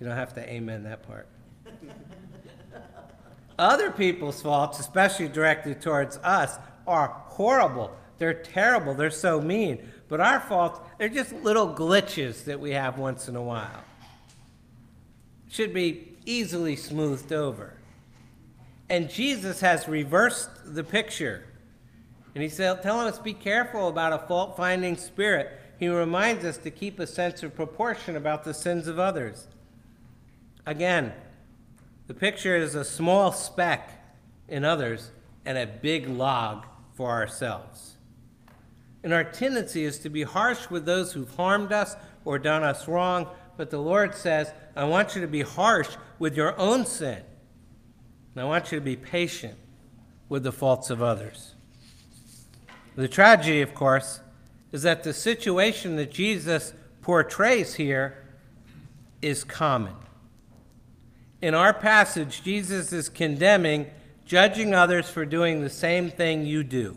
You 0.00 0.06
don't 0.06 0.16
have 0.16 0.34
to 0.34 0.52
amen 0.52 0.82
that 0.82 1.04
part. 1.04 1.28
other 3.58 3.92
people's 3.92 4.42
faults, 4.42 4.80
especially 4.80 5.28
directed 5.28 5.80
towards 5.80 6.16
us, 6.24 6.58
are 6.88 7.22
horrible. 7.28 7.96
They're 8.18 8.34
terrible. 8.34 8.94
They're 8.94 9.10
so 9.10 9.40
mean. 9.40 9.92
But 10.08 10.20
our 10.20 10.40
faults, 10.40 10.80
they're 10.98 11.08
just 11.08 11.32
little 11.32 11.72
glitches 11.72 12.46
that 12.46 12.58
we 12.58 12.72
have 12.72 12.98
once 12.98 13.28
in 13.28 13.36
a 13.36 13.42
while. 13.42 13.84
Should 15.48 15.72
be 15.72 16.16
easily 16.24 16.74
smoothed 16.74 17.32
over. 17.32 17.74
And 18.90 19.08
Jesus 19.08 19.60
has 19.60 19.86
reversed 19.86 20.50
the 20.74 20.82
picture. 20.82 21.44
And 22.36 22.42
he's 22.42 22.58
telling 22.58 23.08
us 23.08 23.18
be 23.18 23.32
careful 23.32 23.88
about 23.88 24.12
a 24.12 24.18
fault 24.26 24.58
finding 24.58 24.98
spirit. 24.98 25.58
He 25.78 25.88
reminds 25.88 26.44
us 26.44 26.58
to 26.58 26.70
keep 26.70 27.00
a 27.00 27.06
sense 27.06 27.42
of 27.42 27.56
proportion 27.56 28.14
about 28.14 28.44
the 28.44 28.52
sins 28.52 28.88
of 28.88 28.98
others. 28.98 29.46
Again, 30.66 31.14
the 32.08 32.12
picture 32.12 32.54
is 32.54 32.74
a 32.74 32.84
small 32.84 33.32
speck 33.32 33.90
in 34.48 34.66
others 34.66 35.12
and 35.46 35.56
a 35.56 35.66
big 35.66 36.08
log 36.08 36.66
for 36.92 37.08
ourselves. 37.08 37.96
And 39.02 39.14
our 39.14 39.24
tendency 39.24 39.84
is 39.84 39.98
to 40.00 40.10
be 40.10 40.24
harsh 40.24 40.68
with 40.68 40.84
those 40.84 41.14
who've 41.14 41.34
harmed 41.36 41.72
us 41.72 41.96
or 42.26 42.38
done 42.38 42.62
us 42.62 42.86
wrong, 42.86 43.28
but 43.56 43.70
the 43.70 43.80
Lord 43.80 44.14
says, 44.14 44.52
I 44.76 44.84
want 44.84 45.14
you 45.14 45.22
to 45.22 45.26
be 45.26 45.40
harsh 45.40 45.88
with 46.18 46.36
your 46.36 46.54
own 46.60 46.84
sin. 46.84 47.22
And 48.34 48.42
I 48.42 48.44
want 48.44 48.72
you 48.72 48.78
to 48.78 48.84
be 48.84 48.96
patient 48.96 49.56
with 50.28 50.42
the 50.42 50.52
faults 50.52 50.90
of 50.90 51.00
others. 51.02 51.54
The 52.96 53.08
tragedy, 53.08 53.60
of 53.60 53.74
course, 53.74 54.20
is 54.72 54.82
that 54.82 55.04
the 55.04 55.12
situation 55.12 55.96
that 55.96 56.10
Jesus 56.10 56.72
portrays 57.02 57.74
here 57.74 58.24
is 59.22 59.44
common. 59.44 59.94
In 61.42 61.54
our 61.54 61.74
passage, 61.74 62.42
Jesus 62.42 62.92
is 62.92 63.08
condemning 63.08 63.86
judging 64.24 64.74
others 64.74 65.08
for 65.08 65.24
doing 65.24 65.60
the 65.60 65.70
same 65.70 66.10
thing 66.10 66.44
you 66.44 66.64
do. 66.64 66.96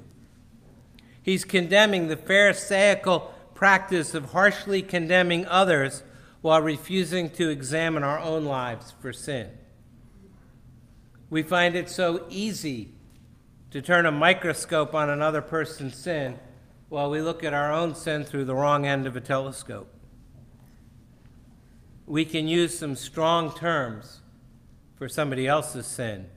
He's 1.21 1.45
condemning 1.45 2.07
the 2.07 2.17
Pharisaical 2.17 3.31
practice 3.53 4.15
of 4.15 4.31
harshly 4.31 4.81
condemning 4.81 5.45
others 5.45 6.01
while 6.41 6.61
refusing 6.61 7.29
to 7.31 7.49
examine 7.49 8.03
our 8.03 8.19
own 8.19 8.45
lives 8.45 8.93
for 9.01 9.11
sin. 9.11 9.49
We 11.29 11.43
find 11.43 11.75
it 11.75 11.89
so 11.89 12.25
easy 12.29 12.93
to 13.71 13.81
turn 13.81 14.05
a 14.05 14.11
microscope 14.11 14.95
on 14.95 15.09
another 15.09 15.41
person's 15.41 15.95
sin 15.95 16.39
while 16.89 17.09
we 17.09 17.21
look 17.21 17.43
at 17.43 17.53
our 17.53 17.71
own 17.71 17.93
sin 17.93 18.23
through 18.23 18.45
the 18.45 18.55
wrong 18.55 18.85
end 18.85 19.05
of 19.05 19.15
a 19.15 19.21
telescope. 19.21 19.87
We 22.07 22.25
can 22.25 22.47
use 22.47 22.77
some 22.77 22.95
strong 22.95 23.55
terms 23.55 24.21
for 24.95 25.07
somebody 25.07 25.45
else's 25.45 25.85
sin, 25.85 26.27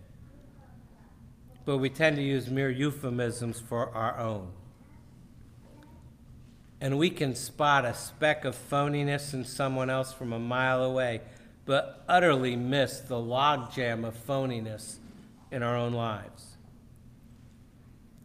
but 1.65 1.79
we 1.79 1.89
tend 1.89 2.17
to 2.17 2.23
use 2.23 2.51
mere 2.51 2.71
euphemisms 2.71 3.61
for 3.61 3.89
our 3.95 4.19
own. 4.19 4.53
And 6.83 6.99
we 6.99 7.09
can 7.09 7.35
spot 7.35 7.87
a 7.87 7.95
speck 7.95 8.45
of 8.45 8.55
phoniness 8.55 9.33
in 9.33 9.45
someone 9.47 9.89
else 9.89 10.13
from 10.13 10.35
a 10.35 10.39
mile 10.39 10.85
away, 10.85 11.23
but 11.65 12.05
utterly 12.09 12.57
miss 12.57 13.01
the 13.01 13.15
logjam 13.15 14.05
of 14.05 14.15
phoniness 14.27 14.97
in 15.51 15.63
our 15.63 15.77
own 15.77 15.93
lives. 15.93 16.52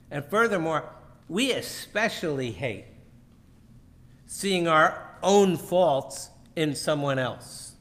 And 0.09 0.25
furthermore, 0.25 0.89
we 1.27 1.51
especially 1.51 2.51
hate 2.51 2.85
seeing 4.25 4.67
our 4.67 5.15
own 5.23 5.57
faults 5.57 6.29
in 6.55 6.75
someone 6.75 7.17
else. 7.19 7.73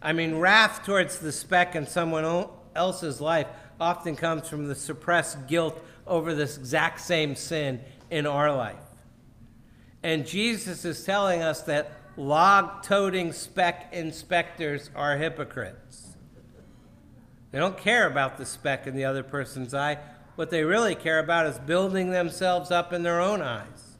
I 0.00 0.12
mean, 0.12 0.36
wrath 0.36 0.84
towards 0.84 1.18
the 1.18 1.32
speck 1.32 1.74
in 1.74 1.86
someone 1.86 2.48
else's 2.74 3.20
life 3.20 3.46
often 3.80 4.16
comes 4.16 4.48
from 4.48 4.66
the 4.66 4.74
suppressed 4.74 5.46
guilt 5.46 5.80
over 6.06 6.34
this 6.34 6.56
exact 6.56 7.00
same 7.00 7.34
sin 7.34 7.80
in 8.10 8.26
our 8.26 8.54
life. 8.54 8.76
And 10.02 10.26
Jesus 10.26 10.84
is 10.84 11.04
telling 11.04 11.42
us 11.42 11.62
that 11.62 11.92
log 12.16 12.82
toting 12.82 13.32
speck 13.32 13.92
inspectors 13.92 14.90
are 14.94 15.16
hypocrites. 15.16 16.16
They 17.50 17.58
don't 17.58 17.78
care 17.78 18.06
about 18.06 18.36
the 18.36 18.46
speck 18.46 18.86
in 18.86 18.94
the 18.94 19.04
other 19.04 19.22
person's 19.22 19.74
eye. 19.74 19.98
What 20.38 20.50
they 20.50 20.62
really 20.62 20.94
care 20.94 21.18
about 21.18 21.46
is 21.46 21.58
building 21.58 22.12
themselves 22.12 22.70
up 22.70 22.92
in 22.92 23.02
their 23.02 23.20
own 23.20 23.42
eyes. 23.42 23.96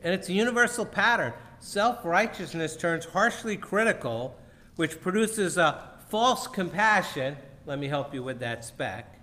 And 0.00 0.14
it's 0.14 0.30
a 0.30 0.32
universal 0.32 0.86
pattern. 0.86 1.34
Self 1.60 2.06
righteousness 2.06 2.74
turns 2.74 3.04
harshly 3.04 3.58
critical, 3.58 4.34
which 4.76 4.98
produces 4.98 5.58
a 5.58 5.90
false 6.08 6.46
compassion. 6.46 7.36
Let 7.66 7.78
me 7.78 7.86
help 7.86 8.14
you 8.14 8.22
with 8.22 8.38
that 8.38 8.64
speck. 8.64 9.20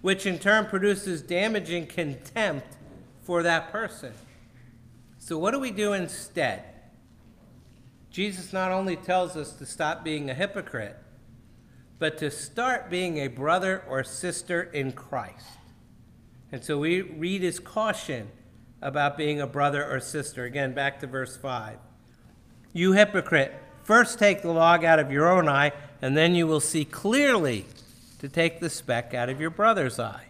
Which 0.00 0.26
in 0.26 0.40
turn 0.40 0.66
produces 0.66 1.22
damaging 1.22 1.86
contempt 1.86 2.76
for 3.22 3.44
that 3.44 3.70
person. 3.70 4.14
So, 5.20 5.38
what 5.38 5.52
do 5.52 5.60
we 5.60 5.70
do 5.70 5.92
instead? 5.92 6.64
Jesus 8.10 8.52
not 8.52 8.72
only 8.72 8.96
tells 8.96 9.36
us 9.36 9.52
to 9.52 9.66
stop 9.66 10.02
being 10.02 10.30
a 10.30 10.34
hypocrite, 10.34 10.96
but 11.98 12.18
to 12.18 12.30
start 12.30 12.90
being 12.90 13.18
a 13.18 13.28
brother 13.28 13.82
or 13.88 14.04
sister 14.04 14.62
in 14.62 14.92
Christ. 14.92 15.46
And 16.52 16.64
so 16.64 16.78
we 16.78 17.00
read 17.02 17.42
his 17.42 17.58
caution 17.58 18.28
about 18.80 19.16
being 19.16 19.40
a 19.40 19.46
brother 19.46 19.84
or 19.84 20.00
sister. 20.00 20.44
Again, 20.44 20.72
back 20.72 21.00
to 21.00 21.06
verse 21.06 21.36
5. 21.36 21.78
You 22.72 22.92
hypocrite, 22.92 23.52
first 23.82 24.18
take 24.18 24.42
the 24.42 24.52
log 24.52 24.84
out 24.84 24.98
of 24.98 25.10
your 25.10 25.28
own 25.28 25.48
eye, 25.48 25.72
and 26.00 26.16
then 26.16 26.34
you 26.34 26.46
will 26.46 26.60
see 26.60 26.84
clearly 26.84 27.66
to 28.20 28.28
take 28.28 28.60
the 28.60 28.70
speck 28.70 29.14
out 29.14 29.28
of 29.28 29.40
your 29.40 29.50
brother's 29.50 29.98
eye. 29.98 30.26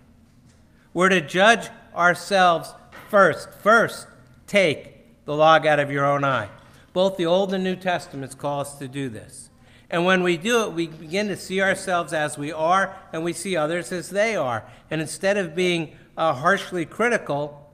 We're 0.94 1.10
to 1.10 1.20
judge 1.20 1.68
ourselves 1.94 2.74
first. 3.10 3.52
First, 3.52 4.06
take 4.46 5.24
the 5.24 5.36
log 5.36 5.66
out 5.66 5.78
of 5.78 5.90
your 5.90 6.06
own 6.06 6.24
eye. 6.24 6.48
Both 6.92 7.16
the 7.16 7.26
Old 7.26 7.52
and 7.52 7.62
New 7.62 7.76
Testaments 7.76 8.34
call 8.34 8.60
us 8.60 8.74
to 8.78 8.88
do 8.88 9.08
this. 9.08 9.47
And 9.90 10.04
when 10.04 10.22
we 10.22 10.36
do 10.36 10.64
it, 10.64 10.72
we 10.72 10.86
begin 10.86 11.28
to 11.28 11.36
see 11.36 11.62
ourselves 11.62 12.12
as 12.12 12.36
we 12.36 12.52
are, 12.52 12.94
and 13.12 13.24
we 13.24 13.32
see 13.32 13.56
others 13.56 13.90
as 13.90 14.10
they 14.10 14.36
are. 14.36 14.64
And 14.90 15.00
instead 15.00 15.38
of 15.38 15.54
being 15.54 15.96
uh, 16.16 16.34
harshly 16.34 16.84
critical, 16.84 17.72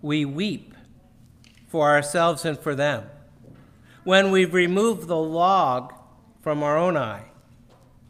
we 0.00 0.24
weep 0.24 0.74
for 1.66 1.90
ourselves 1.90 2.44
and 2.44 2.58
for 2.58 2.74
them. 2.74 3.04
When 4.04 4.30
we've 4.30 4.54
removed 4.54 5.08
the 5.08 5.16
log 5.16 5.92
from 6.40 6.62
our 6.62 6.78
own 6.78 6.96
eye, 6.96 7.24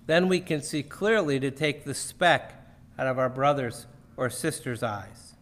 then 0.07 0.29
we 0.29 0.41
can 0.41 0.63
see 0.63 0.83
clearly 0.83 1.41
to 1.41 1.51
take 1.51 1.85
the 1.85 1.95
speck 1.95 2.55
out 2.99 3.07
of 3.07 3.19
our 3.19 3.29
brother's 3.29 3.87
or 4.17 4.31
sister's 4.31 4.83
eyes. 4.83 5.35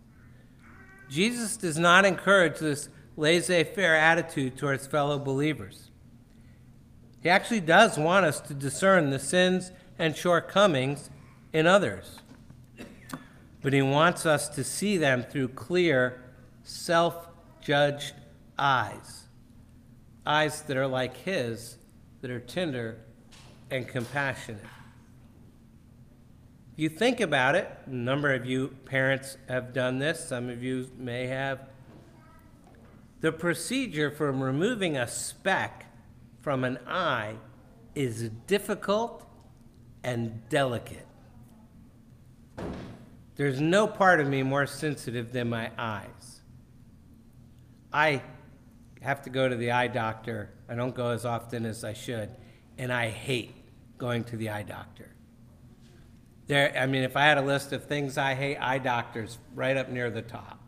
Jesus 1.09 1.57
does 1.57 1.79
not 1.79 2.05
encourage 2.05 2.59
this 2.59 2.89
laissez 3.17 3.65
faire 3.65 3.97
attitude 3.97 4.57
towards 4.57 4.87
fellow 4.87 5.19
believers. 5.19 5.86
He 7.27 7.31
actually 7.31 7.59
does 7.59 7.99
want 7.99 8.25
us 8.25 8.39
to 8.43 8.55
discern 8.55 9.11
the 9.11 9.19
sins 9.19 9.73
and 9.99 10.17
shortcomings 10.17 11.11
in 11.53 11.67
others. 11.67 12.21
But 13.63 13.73
he 13.73 13.83
wants 13.83 14.25
us 14.25 14.49
to 14.51 14.63
see 14.63 14.97
them 14.97 15.25
through 15.25 15.49
clear, 15.49 16.23
self 16.63 17.27
judged 17.61 18.15
eyes. 18.57 19.25
Eyes 20.25 20.63
that 20.63 20.77
are 20.77 20.87
like 20.87 21.17
his, 21.17 21.79
that 22.21 22.31
are 22.31 22.39
tender 22.39 23.01
and 23.73 23.89
compassionate. 23.89 24.63
If 26.75 26.79
you 26.79 26.89
think 26.89 27.21
about 27.21 27.57
it, 27.57 27.69
a 27.87 27.91
number 27.91 28.33
of 28.35 28.47
you 28.47 28.69
parents 28.85 29.37
have 29.49 29.73
done 29.73 29.99
this, 29.99 30.29
some 30.29 30.49
of 30.49 30.63
you 30.63 30.93
may 30.97 31.27
have. 31.27 31.59
The 33.21 33.33
procedure 33.33 34.13
for 34.13 34.31
removing 34.31 34.97
a 34.97 35.09
speck 35.09 35.86
from 36.47 36.63
an 36.63 36.79
eye 36.87 37.35
is 37.97 38.31
difficult 38.47 39.27
and 40.05 40.49
delicate. 40.49 41.09
There's 43.35 43.61
no 43.61 43.89
part 43.89 44.21
of 44.21 44.29
me 44.29 44.45
more 44.45 44.65
sensitive 44.65 45.33
than 45.33 45.49
my 45.49 45.73
eyes. 45.77 46.43
I 47.93 48.23
have 49.03 49.23
to 49.23 49.31
go 49.31 49.49
to 49.49 49.57
the 49.57 49.73
eye 49.73 49.89
doctor. 49.89 50.51
I 50.69 50.77
don't 50.77 50.95
go 50.95 51.09
as 51.09 51.25
often 51.25 51.67
as 51.67 51.83
I 51.83 51.95
should, 51.95 52.31
and 52.79 52.93
I 52.93 53.09
hate 53.09 53.57
going 53.99 54.23
to 54.23 54.37
the 54.37 54.51
eye 54.51 54.63
doctor. 54.63 55.17
There, 56.47 56.73
I 56.79 56.87
mean, 56.87 57.03
if 57.03 57.17
I 57.17 57.25
had 57.25 57.39
a 57.39 57.43
list 57.43 57.73
of 57.73 57.87
things 57.87 58.17
I 58.17 58.35
hate, 58.35 58.59
eye 58.59 58.79
doctors 58.79 59.39
right 59.57 59.77
up 59.77 59.89
near 59.89 60.11
the 60.11 60.23
top. 60.23 60.61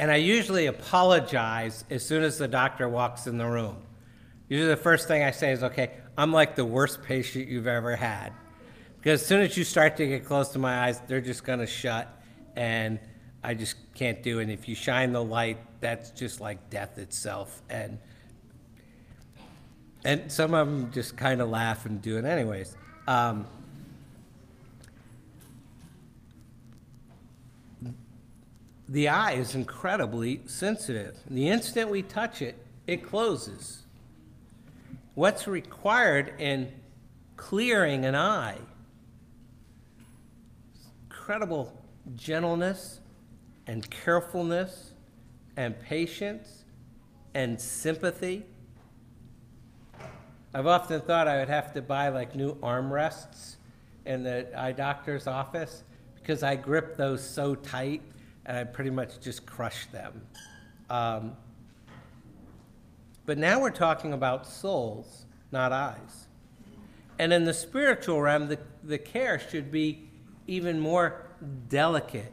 And 0.00 0.10
I 0.10 0.16
usually 0.16 0.64
apologize 0.64 1.84
as 1.90 2.02
soon 2.02 2.22
as 2.22 2.38
the 2.38 2.48
doctor 2.48 2.88
walks 2.88 3.26
in 3.26 3.36
the 3.36 3.44
room. 3.44 3.76
Usually 4.48 4.70
the 4.70 4.76
first 4.78 5.06
thing 5.06 5.22
I 5.22 5.30
say 5.30 5.52
is, 5.52 5.62
okay, 5.62 5.90
I'm 6.16 6.32
like 6.32 6.56
the 6.56 6.64
worst 6.64 7.02
patient 7.02 7.48
you've 7.48 7.66
ever 7.66 7.96
had. 7.96 8.32
Because 8.96 9.20
as 9.20 9.26
soon 9.26 9.42
as 9.42 9.58
you 9.58 9.62
start 9.62 9.98
to 9.98 10.06
get 10.06 10.24
close 10.24 10.48
to 10.52 10.58
my 10.58 10.86
eyes, 10.86 11.02
they're 11.06 11.20
just 11.20 11.44
going 11.44 11.58
to 11.58 11.66
shut, 11.66 12.08
and 12.56 12.98
I 13.44 13.52
just 13.52 13.76
can't 13.92 14.22
do 14.22 14.38
it. 14.38 14.44
And 14.44 14.50
if 14.50 14.70
you 14.70 14.74
shine 14.74 15.12
the 15.12 15.22
light, 15.22 15.58
that's 15.82 16.12
just 16.12 16.40
like 16.40 16.70
death 16.70 16.96
itself. 16.96 17.60
And 17.68 17.98
and 20.06 20.32
some 20.32 20.54
of 20.54 20.66
them 20.66 20.90
just 20.92 21.18
kind 21.18 21.42
of 21.42 21.50
laugh 21.50 21.84
and 21.84 22.00
do 22.00 22.16
it 22.16 22.24
anyways. 22.24 22.74
Um, 23.06 23.46
the 28.90 29.08
eye 29.08 29.32
is 29.32 29.54
incredibly 29.54 30.40
sensitive. 30.46 31.16
The 31.30 31.48
instant 31.48 31.90
we 31.90 32.02
touch 32.02 32.42
it, 32.42 32.58
it 32.88 33.04
closes. 33.04 33.84
What's 35.14 35.46
required 35.46 36.34
in 36.40 36.72
clearing 37.36 38.04
an 38.04 38.16
eye? 38.16 38.58
Incredible 41.08 41.80
gentleness 42.16 42.98
and 43.68 43.88
carefulness 43.88 44.90
and 45.56 45.78
patience 45.78 46.64
and 47.32 47.60
sympathy. 47.60 48.44
I've 50.52 50.66
often 50.66 51.00
thought 51.00 51.28
I 51.28 51.38
would 51.38 51.48
have 51.48 51.72
to 51.74 51.82
buy 51.82 52.08
like 52.08 52.34
new 52.34 52.56
armrests 52.56 53.54
in 54.04 54.24
the 54.24 54.48
eye 54.58 54.72
doctor's 54.72 55.28
office 55.28 55.84
because 56.16 56.42
I 56.42 56.56
grip 56.56 56.96
those 56.96 57.22
so 57.22 57.54
tight 57.54 58.02
and 58.46 58.56
I 58.56 58.64
pretty 58.64 58.90
much 58.90 59.20
just 59.20 59.46
crushed 59.46 59.92
them. 59.92 60.22
Um, 60.88 61.36
but 63.26 63.38
now 63.38 63.60
we're 63.60 63.70
talking 63.70 64.12
about 64.12 64.46
souls, 64.46 65.26
not 65.52 65.72
eyes. 65.72 66.26
And 67.18 67.32
in 67.32 67.44
the 67.44 67.54
spiritual 67.54 68.20
realm, 68.20 68.48
the, 68.48 68.58
the 68.82 68.98
care 68.98 69.38
should 69.38 69.70
be 69.70 70.08
even 70.46 70.80
more 70.80 71.26
delicate. 71.68 72.32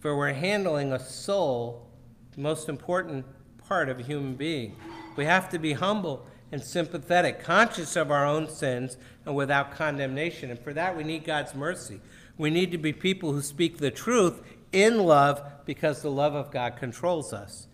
For 0.00 0.16
we're 0.16 0.32
handling 0.32 0.92
a 0.92 0.98
soul, 0.98 1.86
the 2.34 2.40
most 2.40 2.68
important 2.68 3.26
part 3.68 3.88
of 3.88 4.00
a 4.00 4.02
human 4.02 4.34
being. 4.34 4.76
We 5.16 5.24
have 5.24 5.48
to 5.50 5.58
be 5.58 5.74
humble 5.74 6.26
and 6.52 6.62
sympathetic, 6.62 7.42
conscious 7.42 7.96
of 7.96 8.10
our 8.10 8.24
own 8.24 8.48
sins, 8.48 8.96
and 9.24 9.34
without 9.34 9.72
condemnation. 9.72 10.50
And 10.50 10.58
for 10.58 10.72
that, 10.72 10.96
we 10.96 11.04
need 11.04 11.24
God's 11.24 11.54
mercy. 11.54 12.00
We 12.38 12.50
need 12.50 12.70
to 12.72 12.78
be 12.78 12.92
people 12.92 13.32
who 13.32 13.42
speak 13.42 13.78
the 13.78 13.90
truth 13.90 14.42
in 14.72 14.98
love 14.98 15.42
because 15.64 16.02
the 16.02 16.10
love 16.10 16.34
of 16.34 16.50
God 16.50 16.76
controls 16.76 17.32
us. 17.32 17.66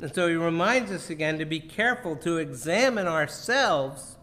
And 0.00 0.14
so 0.14 0.28
he 0.28 0.34
reminds 0.34 0.90
us 0.90 1.10
again 1.10 1.38
to 1.38 1.44
be 1.44 1.60
careful 1.60 2.16
to 2.16 2.38
examine 2.38 3.06
ourselves 3.06 4.16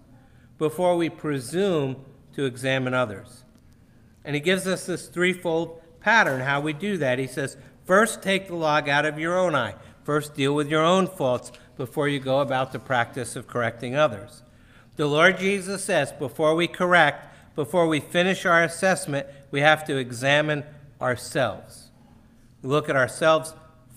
before 0.57 0.97
we 0.97 1.09
presume 1.09 1.97
to 2.33 2.45
examine 2.45 2.93
others. 2.93 3.43
And 4.25 4.35
he 4.35 4.41
gives 4.41 4.67
us 4.67 4.85
this 4.85 5.07
threefold 5.07 5.81
pattern 6.01 6.41
how 6.41 6.61
we 6.61 6.73
do 6.73 6.97
that. 6.97 7.19
He 7.19 7.27
says, 7.27 7.57
First, 7.85 8.21
take 8.21 8.47
the 8.47 8.55
log 8.55 8.87
out 8.87 9.05
of 9.05 9.17
your 9.17 9.37
own 9.37 9.55
eye. 9.55 9.75
First, 10.03 10.35
deal 10.35 10.53
with 10.53 10.69
your 10.69 10.83
own 10.83 11.07
faults 11.07 11.51
before 11.77 12.07
you 12.07 12.19
go 12.19 12.39
about 12.39 12.71
the 12.71 12.79
practice 12.79 13.35
of 13.35 13.47
correcting 13.47 13.95
others. 13.95 14.43
The 14.95 15.07
Lord 15.07 15.39
Jesus 15.39 15.85
says, 15.85 16.11
before 16.11 16.55
we 16.55 16.67
correct, 16.67 17.55
before 17.55 17.87
we 17.87 18.01
finish 18.01 18.45
our 18.45 18.63
assessment, 18.63 19.27
we 19.49 19.61
have 19.61 19.85
to 19.85 19.95
examine 19.95 20.65
ourselves. 21.01 21.88
Look 22.61 22.89
at 22.89 22.95
ourselves 22.95 23.53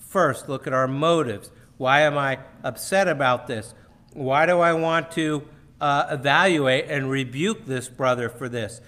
first, 0.09 0.47
look 0.47 0.67
at 0.67 0.73
our 0.73 0.87
motives. 0.87 1.51
Why 1.77 2.01
am 2.01 2.17
I 2.17 2.39
upset 2.63 3.07
about 3.07 3.47
this? 3.47 3.73
Why 4.13 4.45
do 4.45 4.59
I 4.59 4.73
want 4.73 5.11
to 5.13 5.47
uh, 5.81 6.07
evaluate 6.11 6.85
and 6.87 7.09
rebuke 7.09 7.65
this 7.65 7.89
brother 7.89 8.29
for 8.29 8.47
this? 8.47 8.79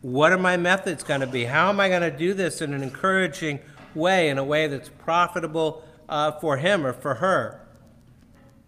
What 0.00 0.32
are 0.32 0.38
my 0.38 0.56
methods 0.56 1.04
going 1.04 1.20
to 1.20 1.26
be? 1.26 1.44
How 1.44 1.68
am 1.68 1.78
I 1.78 1.88
going 1.88 2.02
to 2.02 2.10
do 2.10 2.34
this 2.34 2.60
in 2.60 2.74
an 2.74 2.82
encouraging 2.82 3.60
way, 3.94 4.28
in 4.28 4.38
a 4.38 4.44
way 4.44 4.66
that's 4.66 4.88
profitable 4.88 5.84
uh, 6.08 6.32
for 6.32 6.56
him 6.56 6.84
or 6.84 6.92
for 6.92 7.14
her? 7.14 7.66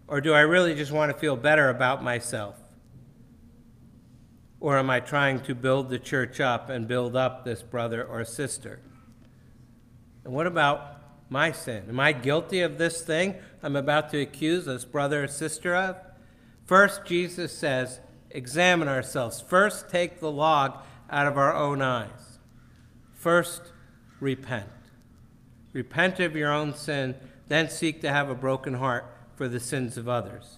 Or 0.07 0.21
do 0.21 0.33
I 0.33 0.41
really 0.41 0.73
just 0.73 0.91
want 0.91 1.11
to 1.11 1.17
feel 1.17 1.35
better 1.35 1.69
about 1.69 2.03
myself? 2.03 2.55
Or 4.59 4.77
am 4.77 4.89
I 4.89 4.99
trying 5.01 5.41
to 5.41 5.53
build 5.53 5.89
the 5.89 5.99
church 5.99 6.39
up 6.39 6.69
and 6.69 6.87
build 6.87 7.15
up 7.15 7.43
this 7.43 7.61
brother 7.61 8.03
or 8.03 8.23
sister? 8.23 8.79
And 10.25 10.33
what 10.33 10.47
about 10.47 10.97
my 11.29 11.53
sin? 11.53 11.85
Am 11.87 11.99
I 11.99 12.11
guilty 12.11 12.59
of 12.61 12.77
this 12.77 13.01
thing 13.01 13.35
I'm 13.63 13.77
about 13.77 14.09
to 14.09 14.19
accuse 14.19 14.65
this 14.65 14.83
brother 14.83 15.23
or 15.23 15.27
sister 15.27 15.75
of? 15.75 15.95
First, 16.65 17.05
Jesus 17.05 17.57
says, 17.57 17.99
examine 18.31 18.87
ourselves. 18.87 19.39
First, 19.39 19.89
take 19.89 20.19
the 20.19 20.31
log 20.31 20.77
out 21.09 21.27
of 21.27 21.37
our 21.37 21.53
own 21.53 21.81
eyes. 21.81 22.39
First, 23.13 23.71
repent. 24.19 24.67
Repent 25.73 26.19
of 26.19 26.35
your 26.35 26.51
own 26.51 26.73
sin, 26.73 27.15
then 27.47 27.69
seek 27.69 28.01
to 28.01 28.11
have 28.11 28.29
a 28.29 28.35
broken 28.35 28.73
heart 28.75 29.05
for 29.35 29.47
the 29.47 29.59
sins 29.59 29.97
of 29.97 30.09
others. 30.09 30.57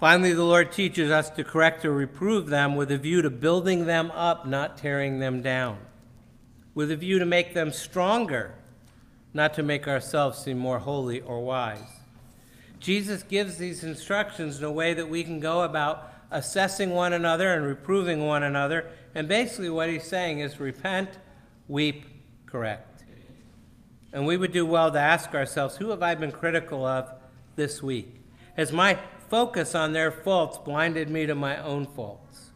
Finally, 0.00 0.32
the 0.32 0.44
Lord 0.44 0.72
teaches 0.72 1.10
us 1.10 1.30
to 1.30 1.44
correct 1.44 1.84
or 1.84 1.92
reprove 1.92 2.48
them 2.48 2.74
with 2.74 2.90
a 2.90 2.98
view 2.98 3.22
to 3.22 3.30
building 3.30 3.86
them 3.86 4.10
up, 4.10 4.46
not 4.46 4.76
tearing 4.76 5.18
them 5.18 5.40
down, 5.40 5.78
with 6.74 6.90
a 6.90 6.96
view 6.96 7.18
to 7.18 7.24
make 7.24 7.54
them 7.54 7.72
stronger, 7.72 8.54
not 9.32 9.54
to 9.54 9.62
make 9.62 9.86
ourselves 9.86 10.38
seem 10.38 10.58
more 10.58 10.80
holy 10.80 11.20
or 11.20 11.40
wise. 11.40 11.78
Jesus 12.80 13.22
gives 13.22 13.56
these 13.56 13.82
instructions 13.82 14.58
in 14.58 14.64
a 14.64 14.72
way 14.72 14.92
that 14.94 15.08
we 15.08 15.24
can 15.24 15.40
go 15.40 15.62
about 15.62 16.12
assessing 16.30 16.90
one 16.90 17.12
another 17.12 17.54
and 17.54 17.64
reproving 17.64 18.26
one 18.26 18.42
another. 18.42 18.90
And 19.14 19.28
basically, 19.28 19.70
what 19.70 19.88
he's 19.88 20.04
saying 20.04 20.40
is 20.40 20.60
repent, 20.60 21.10
weep, 21.68 22.04
correct. 22.46 23.04
And 24.12 24.26
we 24.26 24.36
would 24.36 24.52
do 24.52 24.66
well 24.66 24.90
to 24.92 24.98
ask 24.98 25.34
ourselves 25.34 25.76
who 25.76 25.90
have 25.90 26.02
I 26.02 26.14
been 26.14 26.32
critical 26.32 26.84
of 26.84 27.08
this 27.56 27.82
week? 27.82 28.20
Has 28.56 28.72
my 28.72 28.98
focus 29.28 29.74
on 29.74 29.92
their 29.92 30.10
faults 30.10 30.58
blinded 30.58 31.08
me 31.08 31.26
to 31.26 31.34
my 31.34 31.62
own 31.62 31.86
faults? 31.86 32.50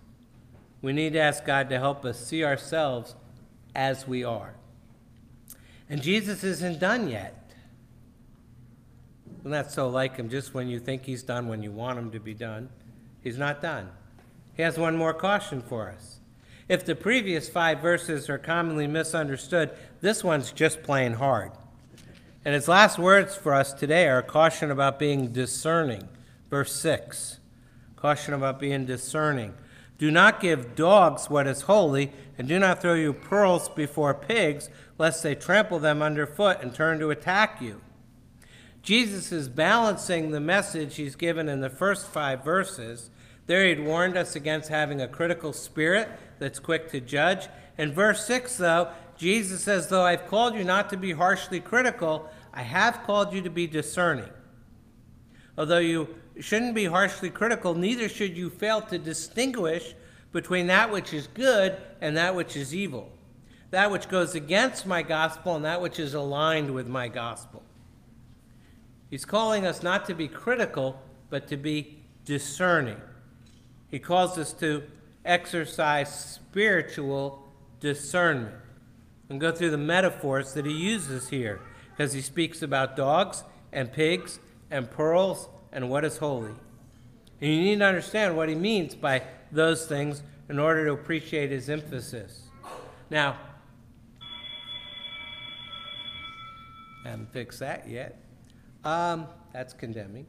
We 0.82 0.92
need 0.92 1.14
to 1.14 1.18
ask 1.18 1.44
God 1.44 1.68
to 1.70 1.78
help 1.78 2.04
us 2.04 2.24
see 2.24 2.44
ourselves 2.44 3.16
as 3.74 4.06
we 4.06 4.24
are. 4.24 4.54
And 5.88 6.02
Jesus 6.02 6.44
isn't 6.44 6.80
done 6.80 7.08
yet. 7.08 7.34
Isn't 9.44 9.70
so 9.70 9.88
like 9.88 10.16
him? 10.16 10.28
Just 10.28 10.52
when 10.52 10.68
you 10.68 10.78
think 10.78 11.04
he's 11.04 11.22
done, 11.22 11.48
when 11.48 11.62
you 11.62 11.70
want 11.70 11.98
him 11.98 12.10
to 12.10 12.20
be 12.20 12.34
done, 12.34 12.68
he's 13.22 13.38
not 13.38 13.62
done. 13.62 13.88
He 14.54 14.62
has 14.62 14.76
one 14.76 14.96
more 14.96 15.14
caution 15.14 15.62
for 15.62 15.88
us. 15.90 16.18
If 16.68 16.84
the 16.84 16.94
previous 16.94 17.48
five 17.48 17.80
verses 17.80 18.28
are 18.28 18.36
commonly 18.36 18.86
misunderstood, 18.86 19.70
this 20.00 20.22
one's 20.22 20.52
just 20.52 20.82
plain 20.82 21.14
hard. 21.14 21.52
And 22.44 22.54
his 22.54 22.68
last 22.68 22.98
words 22.98 23.36
for 23.36 23.54
us 23.54 23.72
today 23.72 24.06
are 24.06 24.18
a 24.18 24.22
caution 24.22 24.70
about 24.70 24.98
being 24.98 25.32
discerning. 25.32 26.08
Verse 26.50 26.74
6 26.74 27.36
caution 27.96 28.32
about 28.32 28.60
being 28.60 28.86
discerning. 28.86 29.52
Do 29.98 30.10
not 30.12 30.40
give 30.40 30.76
dogs 30.76 31.28
what 31.28 31.48
is 31.48 31.62
holy, 31.62 32.12
and 32.38 32.46
do 32.46 32.58
not 32.58 32.80
throw 32.80 32.94
your 32.94 33.12
pearls 33.12 33.68
before 33.68 34.14
pigs, 34.14 34.70
lest 34.96 35.22
they 35.22 35.34
trample 35.34 35.80
them 35.80 36.02
underfoot 36.02 36.58
and 36.62 36.72
turn 36.72 37.00
to 37.00 37.10
attack 37.10 37.60
you. 37.60 37.80
Jesus 38.80 39.32
is 39.32 39.48
balancing 39.48 40.30
the 40.30 40.40
message 40.40 40.96
he's 40.96 41.16
given 41.16 41.48
in 41.48 41.60
the 41.60 41.68
first 41.68 42.06
five 42.06 42.44
verses. 42.44 43.10
There 43.46 43.66
he'd 43.66 43.84
warned 43.84 44.16
us 44.16 44.36
against 44.36 44.68
having 44.68 45.00
a 45.00 45.08
critical 45.08 45.52
spirit 45.52 46.08
that's 46.38 46.60
quick 46.60 46.90
to 46.92 47.00
judge. 47.00 47.48
In 47.76 47.92
verse 47.92 48.24
6, 48.24 48.56
though, 48.56 48.90
Jesus 49.16 49.62
says, 49.62 49.88
Though 49.88 50.04
I've 50.04 50.28
called 50.28 50.54
you 50.54 50.64
not 50.64 50.90
to 50.90 50.96
be 50.96 51.12
harshly 51.12 51.58
critical, 51.58 52.30
I 52.54 52.62
have 52.62 53.02
called 53.04 53.32
you 53.32 53.42
to 53.42 53.50
be 53.50 53.66
discerning. 53.66 54.30
Although 55.56 55.78
you 55.78 56.14
shouldn't 56.40 56.74
be 56.74 56.84
harshly 56.84 57.30
critical, 57.30 57.74
neither 57.74 58.08
should 58.08 58.36
you 58.36 58.50
fail 58.50 58.80
to 58.82 58.98
distinguish 58.98 59.94
between 60.32 60.66
that 60.66 60.90
which 60.90 61.12
is 61.12 61.26
good 61.28 61.76
and 62.00 62.16
that 62.16 62.34
which 62.34 62.56
is 62.56 62.74
evil, 62.74 63.10
that 63.70 63.90
which 63.90 64.08
goes 64.08 64.34
against 64.34 64.86
my 64.86 65.02
gospel 65.02 65.56
and 65.56 65.64
that 65.64 65.80
which 65.80 65.98
is 65.98 66.14
aligned 66.14 66.72
with 66.72 66.86
my 66.86 67.08
gospel. 67.08 67.62
He's 69.10 69.24
calling 69.24 69.66
us 69.66 69.82
not 69.82 70.06
to 70.06 70.14
be 70.14 70.28
critical, 70.28 71.00
but 71.30 71.48
to 71.48 71.56
be 71.56 71.98
discerning. 72.24 73.00
He 73.90 73.98
calls 73.98 74.36
us 74.36 74.52
to 74.54 74.82
exercise 75.24 76.14
spiritual 76.34 77.48
discernment. 77.80 78.54
And 79.30 79.38
go 79.38 79.52
through 79.52 79.72
the 79.72 79.76
metaphors 79.76 80.54
that 80.54 80.64
he 80.64 80.72
uses 80.72 81.28
here, 81.28 81.60
because 81.90 82.14
he 82.14 82.22
speaks 82.22 82.62
about 82.62 82.96
dogs 82.96 83.44
and 83.72 83.92
pigs 83.92 84.40
and 84.70 84.90
pearls 84.90 85.48
and 85.78 85.88
what 85.88 86.04
is 86.04 86.18
holy. 86.18 86.50
And 87.40 87.54
you 87.54 87.60
need 87.60 87.78
to 87.78 87.84
understand 87.84 88.36
what 88.36 88.48
he 88.48 88.56
means 88.56 88.96
by 88.96 89.22
those 89.52 89.86
things 89.86 90.24
in 90.48 90.58
order 90.58 90.84
to 90.86 90.92
appreciate 90.92 91.52
his 91.52 91.70
emphasis. 91.70 92.48
Now, 93.10 93.36
haven't 97.04 97.32
fixed 97.32 97.60
that 97.60 97.88
yet. 97.88 98.20
Um, 98.82 99.28
that's 99.52 99.72
condemning. 99.72 100.26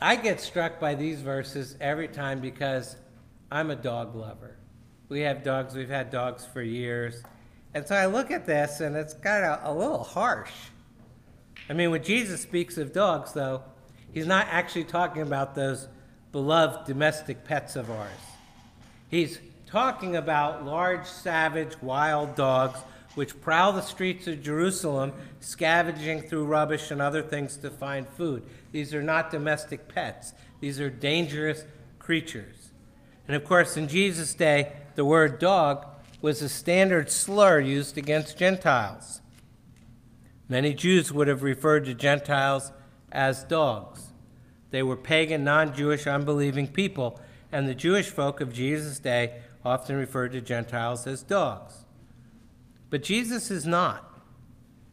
I 0.00 0.16
get 0.16 0.40
struck 0.40 0.80
by 0.80 0.96
these 0.96 1.20
verses 1.20 1.76
every 1.80 2.08
time 2.08 2.40
because 2.40 2.96
I'm 3.52 3.70
a 3.70 3.76
dog 3.76 4.16
lover. 4.16 4.56
We 5.08 5.20
have 5.20 5.44
dogs, 5.44 5.76
we've 5.76 5.88
had 5.88 6.10
dogs 6.10 6.44
for 6.52 6.62
years. 6.62 7.22
And 7.74 7.86
so 7.86 7.94
I 7.94 8.06
look 8.06 8.32
at 8.32 8.44
this 8.44 8.80
and 8.80 8.96
it's 8.96 9.14
kind 9.14 9.44
of 9.44 9.60
a 9.62 9.72
little 9.72 10.02
harsh. 10.02 10.50
I 11.70 11.72
mean, 11.72 11.92
when 11.92 12.02
Jesus 12.02 12.40
speaks 12.40 12.78
of 12.78 12.92
dogs, 12.92 13.32
though, 13.32 13.62
he's 14.12 14.26
not 14.26 14.48
actually 14.50 14.82
talking 14.82 15.22
about 15.22 15.54
those 15.54 15.86
beloved 16.32 16.84
domestic 16.84 17.44
pets 17.44 17.76
of 17.76 17.88
ours. 17.88 18.10
He's 19.08 19.38
talking 19.66 20.16
about 20.16 20.66
large, 20.66 21.06
savage, 21.06 21.80
wild 21.80 22.34
dogs 22.34 22.80
which 23.14 23.40
prowl 23.40 23.72
the 23.72 23.82
streets 23.82 24.26
of 24.26 24.42
Jerusalem, 24.42 25.12
scavenging 25.38 26.22
through 26.22 26.44
rubbish 26.46 26.90
and 26.90 27.00
other 27.00 27.22
things 27.22 27.56
to 27.58 27.70
find 27.70 28.08
food. 28.08 28.42
These 28.72 28.92
are 28.92 29.02
not 29.02 29.30
domestic 29.30 29.86
pets, 29.86 30.32
these 30.58 30.80
are 30.80 30.90
dangerous 30.90 31.64
creatures. 32.00 32.70
And 33.28 33.36
of 33.36 33.44
course, 33.44 33.76
in 33.76 33.86
Jesus' 33.86 34.34
day, 34.34 34.72
the 34.96 35.04
word 35.04 35.38
dog 35.38 35.86
was 36.20 36.42
a 36.42 36.48
standard 36.48 37.12
slur 37.12 37.60
used 37.60 37.96
against 37.96 38.36
Gentiles. 38.36 39.19
Many 40.50 40.74
Jews 40.74 41.12
would 41.12 41.28
have 41.28 41.44
referred 41.44 41.84
to 41.84 41.94
Gentiles 41.94 42.72
as 43.12 43.44
dogs. 43.44 44.12
They 44.72 44.82
were 44.82 44.96
pagan, 44.96 45.44
non 45.44 45.72
Jewish, 45.72 46.08
unbelieving 46.08 46.66
people, 46.66 47.20
and 47.52 47.68
the 47.68 47.74
Jewish 47.74 48.08
folk 48.10 48.40
of 48.40 48.52
Jesus' 48.52 48.98
day 48.98 49.42
often 49.64 49.94
referred 49.94 50.32
to 50.32 50.40
Gentiles 50.40 51.06
as 51.06 51.22
dogs. 51.22 51.84
But 52.90 53.04
Jesus 53.04 53.52
is 53.52 53.64
not. 53.64 54.20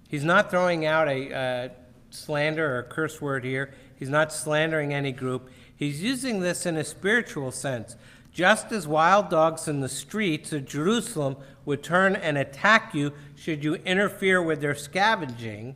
He's 0.08 0.24
not 0.24 0.52
throwing 0.52 0.86
out 0.86 1.08
a 1.08 1.34
uh, 1.34 1.70
slander 2.12 2.76
or 2.76 2.80
a 2.80 2.84
curse 2.84 3.20
word 3.20 3.44
here. 3.44 3.74
He's 3.96 4.10
not 4.10 4.32
slandering 4.32 4.94
any 4.94 5.12
group. 5.12 5.50
He's 5.76 6.04
using 6.04 6.40
this 6.40 6.68
in 6.68 6.78
a 6.78 6.84
spiritual 6.84 7.52
sense. 7.52 7.96
Just 8.32 8.72
as 8.72 8.88
wild 8.88 9.32
dogs 9.32 9.68
in 9.68 9.80
the 9.80 9.90
streets 9.90 10.54
of 10.54 10.66
Jerusalem 10.66 11.38
would 11.66 11.82
turn 11.82 12.16
and 12.16 12.38
attack 12.38 12.94
you 12.94 13.12
should 13.38 13.64
you 13.64 13.76
interfere 13.76 14.42
with 14.42 14.62
their 14.62 14.74
scavenging, 14.74 15.76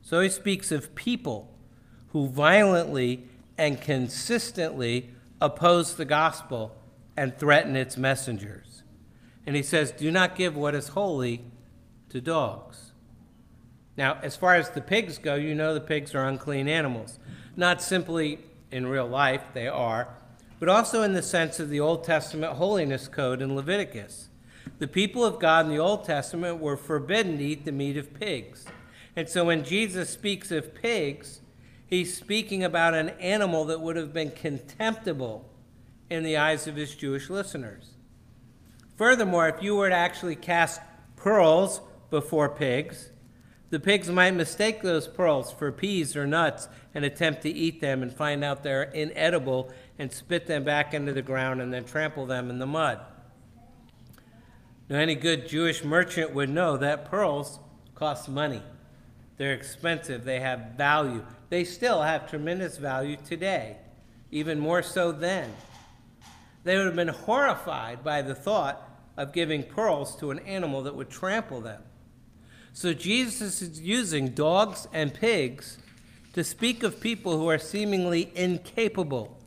so 0.00 0.20
he 0.20 0.28
speaks 0.30 0.72
of 0.72 0.94
people 0.94 1.54
who 2.08 2.26
violently 2.26 3.28
and 3.58 3.80
consistently 3.80 5.10
oppose 5.40 5.94
the 5.94 6.06
gospel 6.06 6.74
and 7.14 7.36
threaten 7.36 7.76
its 7.76 7.98
messengers. 7.98 8.82
And 9.46 9.54
he 9.54 9.62
says, 9.62 9.92
Do 9.92 10.10
not 10.10 10.34
give 10.34 10.56
what 10.56 10.74
is 10.74 10.88
holy 10.88 11.44
to 12.08 12.22
dogs. 12.22 12.92
Now, 13.96 14.18
as 14.22 14.34
far 14.36 14.54
as 14.54 14.70
the 14.70 14.80
pigs 14.80 15.18
go, 15.18 15.34
you 15.34 15.54
know 15.54 15.74
the 15.74 15.80
pigs 15.80 16.14
are 16.14 16.26
unclean 16.26 16.68
animals. 16.68 17.18
Not 17.54 17.82
simply 17.82 18.38
in 18.70 18.86
real 18.86 19.06
life, 19.06 19.42
they 19.52 19.68
are, 19.68 20.08
but 20.58 20.70
also 20.70 21.02
in 21.02 21.12
the 21.12 21.22
sense 21.22 21.60
of 21.60 21.68
the 21.68 21.80
Old 21.80 22.02
Testament 22.02 22.54
holiness 22.54 23.08
code 23.08 23.42
in 23.42 23.54
Leviticus. 23.54 24.30
The 24.78 24.88
people 24.88 25.24
of 25.24 25.38
God 25.38 25.66
in 25.66 25.72
the 25.72 25.78
Old 25.78 26.04
Testament 26.04 26.58
were 26.58 26.76
forbidden 26.76 27.38
to 27.38 27.44
eat 27.44 27.64
the 27.64 27.72
meat 27.72 27.96
of 27.96 28.14
pigs. 28.14 28.64
And 29.14 29.28
so 29.28 29.44
when 29.44 29.64
Jesus 29.64 30.10
speaks 30.10 30.50
of 30.50 30.74
pigs, 30.74 31.40
he's 31.86 32.16
speaking 32.16 32.64
about 32.64 32.94
an 32.94 33.10
animal 33.20 33.64
that 33.66 33.80
would 33.80 33.96
have 33.96 34.12
been 34.12 34.30
contemptible 34.30 35.48
in 36.08 36.22
the 36.22 36.36
eyes 36.36 36.66
of 36.66 36.76
his 36.76 36.94
Jewish 36.94 37.30
listeners. 37.30 37.94
Furthermore, 38.96 39.48
if 39.48 39.62
you 39.62 39.76
were 39.76 39.88
to 39.88 39.94
actually 39.94 40.36
cast 40.36 40.80
pearls 41.16 41.80
before 42.10 42.48
pigs, 42.48 43.10
the 43.70 43.80
pigs 43.80 44.10
might 44.10 44.32
mistake 44.32 44.82
those 44.82 45.08
pearls 45.08 45.50
for 45.50 45.72
peas 45.72 46.14
or 46.14 46.26
nuts 46.26 46.68
and 46.94 47.04
attempt 47.04 47.40
to 47.42 47.50
eat 47.50 47.80
them 47.80 48.02
and 48.02 48.12
find 48.12 48.44
out 48.44 48.62
they're 48.62 48.82
inedible 48.82 49.72
and 49.98 50.12
spit 50.12 50.46
them 50.46 50.62
back 50.62 50.92
into 50.92 51.14
the 51.14 51.22
ground 51.22 51.62
and 51.62 51.72
then 51.72 51.84
trample 51.84 52.26
them 52.26 52.50
in 52.50 52.58
the 52.58 52.66
mud. 52.66 53.00
Now, 54.92 54.98
any 54.98 55.14
good 55.14 55.48
Jewish 55.48 55.84
merchant 55.84 56.34
would 56.34 56.50
know 56.50 56.76
that 56.76 57.06
pearls 57.06 57.58
cost 57.94 58.28
money. 58.28 58.60
They're 59.38 59.54
expensive, 59.54 60.26
they 60.26 60.40
have 60.40 60.72
value. 60.76 61.24
They 61.48 61.64
still 61.64 62.02
have 62.02 62.28
tremendous 62.28 62.76
value 62.76 63.16
today, 63.16 63.78
even 64.30 64.60
more 64.60 64.82
so 64.82 65.10
then. 65.10 65.50
They 66.64 66.76
would 66.76 66.84
have 66.84 66.94
been 66.94 67.08
horrified 67.08 68.04
by 68.04 68.20
the 68.20 68.34
thought 68.34 68.86
of 69.16 69.32
giving 69.32 69.62
pearls 69.62 70.14
to 70.16 70.30
an 70.30 70.40
animal 70.40 70.82
that 70.82 70.94
would 70.94 71.08
trample 71.08 71.62
them. 71.62 71.80
So 72.74 72.92
Jesus 72.92 73.62
is 73.62 73.80
using 73.80 74.34
dogs 74.34 74.88
and 74.92 75.14
pigs 75.14 75.78
to 76.34 76.44
speak 76.44 76.82
of 76.82 77.00
people 77.00 77.38
who 77.38 77.48
are 77.48 77.56
seemingly 77.56 78.30
incapable 78.34 79.38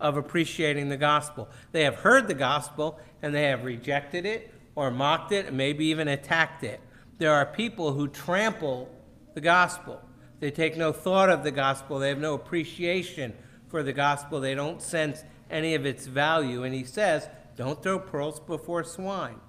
of 0.00 0.16
appreciating 0.16 0.88
the 0.88 0.96
gospel. 0.96 1.50
They 1.72 1.84
have 1.84 1.96
heard 1.96 2.26
the 2.26 2.32
gospel 2.32 2.98
and 3.20 3.34
they 3.34 3.44
have 3.44 3.64
rejected 3.64 4.24
it 4.24 4.53
or 4.74 4.90
mocked 4.90 5.32
it 5.32 5.46
and 5.46 5.56
maybe 5.56 5.86
even 5.86 6.08
attacked 6.08 6.64
it. 6.64 6.80
There 7.18 7.32
are 7.32 7.46
people 7.46 7.92
who 7.92 8.08
trample 8.08 8.90
the 9.34 9.40
gospel. 9.40 10.00
They 10.40 10.50
take 10.50 10.76
no 10.76 10.92
thought 10.92 11.30
of 11.30 11.44
the 11.44 11.50
gospel. 11.50 11.98
They 11.98 12.08
have 12.08 12.18
no 12.18 12.34
appreciation 12.34 13.34
for 13.68 13.82
the 13.82 13.92
gospel. 13.92 14.40
They 14.40 14.54
don't 14.54 14.82
sense 14.82 15.22
any 15.50 15.74
of 15.74 15.86
its 15.86 16.06
value. 16.06 16.64
And 16.64 16.74
he 16.74 16.84
says, 16.84 17.28
don't 17.56 17.82
throw 17.82 17.98
pearls 17.98 18.40
before 18.40 18.84
swine. 18.84 19.40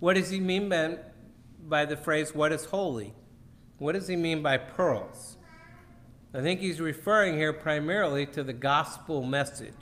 What 0.00 0.14
does 0.14 0.30
he 0.30 0.40
mean 0.40 0.68
by, 0.68 0.98
by 1.60 1.84
the 1.84 1.96
phrase, 1.96 2.34
what 2.34 2.52
is 2.52 2.64
holy? 2.64 3.14
What 3.78 3.92
does 3.92 4.08
he 4.08 4.16
mean 4.16 4.42
by 4.42 4.58
pearls? 4.58 5.36
I 6.34 6.40
think 6.40 6.60
he's 6.60 6.80
referring 6.80 7.34
here 7.34 7.52
primarily 7.52 8.26
to 8.26 8.42
the 8.42 8.52
gospel 8.52 9.22
message. 9.22 9.74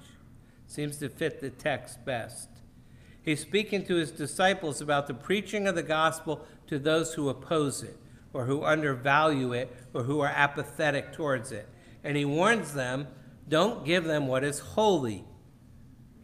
Seems 0.66 0.98
to 0.98 1.08
fit 1.08 1.40
the 1.40 1.50
text 1.50 2.04
best. 2.04 2.48
He's 3.22 3.40
speaking 3.40 3.84
to 3.86 3.96
his 3.96 4.10
disciples 4.10 4.80
about 4.80 5.06
the 5.06 5.14
preaching 5.14 5.66
of 5.66 5.74
the 5.74 5.82
gospel 5.82 6.46
to 6.68 6.78
those 6.78 7.14
who 7.14 7.28
oppose 7.28 7.82
it, 7.82 7.96
or 8.32 8.46
who 8.46 8.64
undervalue 8.64 9.52
it, 9.52 9.74
or 9.92 10.04
who 10.04 10.20
are 10.20 10.32
apathetic 10.34 11.12
towards 11.12 11.52
it. 11.52 11.68
And 12.02 12.16
he 12.16 12.24
warns 12.24 12.74
them 12.74 13.08
don't 13.48 13.84
give 13.84 14.04
them 14.04 14.28
what 14.28 14.44
is 14.44 14.60
holy. 14.60 15.24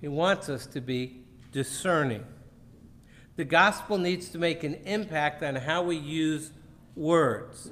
He 0.00 0.08
wants 0.08 0.48
us 0.48 0.66
to 0.66 0.80
be 0.80 1.24
discerning. 1.50 2.24
The 3.34 3.44
gospel 3.44 3.98
needs 3.98 4.28
to 4.30 4.38
make 4.38 4.62
an 4.62 4.74
impact 4.84 5.42
on 5.42 5.56
how 5.56 5.82
we 5.82 5.96
use 5.96 6.52
words 6.94 7.70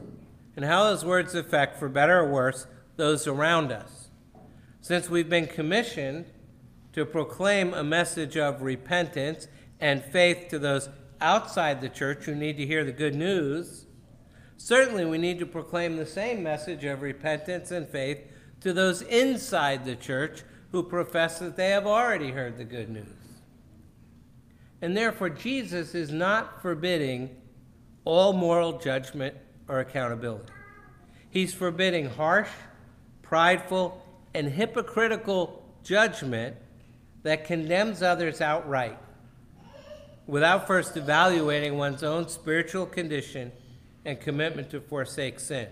and 0.57 0.65
how 0.65 0.85
those 0.85 1.05
words 1.05 1.35
affect, 1.35 1.79
for 1.79 1.89
better 1.89 2.21
or 2.21 2.31
worse, 2.31 2.67
those 2.97 3.27
around 3.27 3.73
us. 3.73 4.09
Since 4.81 5.09
we've 5.09 5.29
been 5.29 5.47
commissioned 5.47 6.27
to 6.95 7.05
proclaim 7.05 7.75
a 7.75 7.83
message 7.83 8.37
of 8.37 8.63
repentance 8.63 9.49
and 9.81 10.03
faith 10.05 10.47
to 10.49 10.59
those 10.59 10.89
outside 11.21 11.81
the 11.81 11.89
church 11.89 12.25
who 12.25 12.35
need 12.35 12.57
to 12.57 12.67
hear 12.67 12.85
the 12.85 12.93
good 12.93 13.17
news, 13.17 13.87
certainly 14.57 15.05
we 15.05 15.19
need 15.19 15.41
to 15.41 15.47
proclaim 15.47 15.97
the 15.97 16.07
same 16.07 16.43
message 16.43 16.85
of 16.85 17.03
repentance 17.03 17.73
and 17.73 17.89
faith 17.89 18.19
to 18.61 18.73
those 18.73 19.03
inside 19.03 19.85
the 19.85 19.97
church 19.97 20.43
who 20.71 20.85
profess 20.85 21.41
that 21.41 21.57
they 21.57 21.71
have 21.71 21.87
already 21.87 22.31
heard 22.31 22.57
the 22.57 22.65
good 22.65 22.89
news. 22.89 23.09
And 24.81 24.97
therefore, 24.97 25.31
Jesus 25.31 25.95
is 25.95 26.13
not 26.13 26.63
forbidding 26.63 27.31
all 28.05 28.33
moral 28.33 28.79
judgment 28.79 29.35
or 29.67 29.81
accountability. 29.81 30.53
He's 31.29 31.53
forbidding 31.53 32.07
harsh, 32.11 32.51
prideful, 33.23 34.01
and 34.35 34.49
hypocritical 34.49 35.65
judgment 35.83 36.57
that 37.25 37.45
condemns 37.45 38.03
others 38.03 38.41
outright 38.41 38.99
without 40.27 40.67
first 40.67 40.97
evaluating 40.97 41.77
one's 41.77 42.03
own 42.03 42.29
spiritual 42.29 42.87
condition 42.87 43.51
and 44.05 44.21
commitment 44.21 44.71
to 44.71 44.81
forsake 44.81 45.41
sin. 45.41 45.69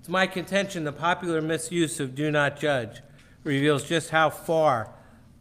It's 0.00 0.08
my 0.08 0.26
contention 0.26 0.84
the 0.84 0.92
popular 0.92 1.40
misuse 1.40 2.00
of 2.00 2.14
do 2.14 2.30
not 2.30 2.58
judge 2.58 3.00
reveals 3.44 3.84
just 3.84 4.10
how 4.10 4.30
far 4.30 4.90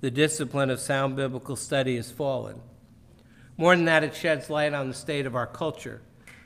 the 0.01 0.11
discipline 0.11 0.69
of 0.69 0.79
sound 0.79 1.15
biblical 1.15 1.55
study 1.55 1.95
has 1.95 2.11
fallen. 2.11 2.61
More 3.57 3.75
than 3.75 3.85
that, 3.85 4.03
it 4.03 4.15
sheds 4.15 4.49
light 4.49 4.73
on 4.73 4.87
the 4.89 4.93
state 4.93 5.25
of 5.25 5.35
our 5.35 5.47
culture, 5.47 6.01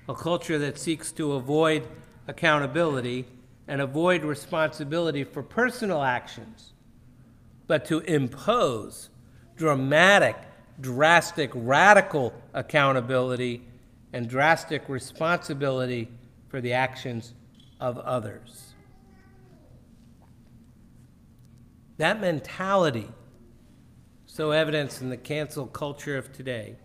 a 0.07 0.13
culture 0.13 0.59
that 0.59 0.77
seeks 0.77 1.11
to 1.13 1.33
avoid 1.33 1.87
accountability 2.27 3.25
and 3.67 3.81
avoid 3.81 4.23
responsibility 4.23 5.23
for 5.23 5.41
personal 5.41 6.03
actions, 6.03 6.73
but 7.69 7.85
to 7.85 7.99
impose 7.99 9.09
dramatic, 9.55 10.35
drastic, 10.81 11.51
radical 11.53 12.33
accountability 12.51 13.61
and 14.11 14.27
drastic 14.27 14.89
responsibility 14.89 16.09
for 16.47 16.61
the 16.61 16.73
actions 16.73 17.35
of 17.79 17.99
others. 17.99 18.73
That 21.97 22.19
mentality, 22.19 23.07
so 24.25 24.49
evidenced 24.49 25.03
in 25.03 25.09
the 25.09 25.17
cancel 25.17 25.67
culture 25.67 26.17
of 26.17 26.33
today, 26.33 26.75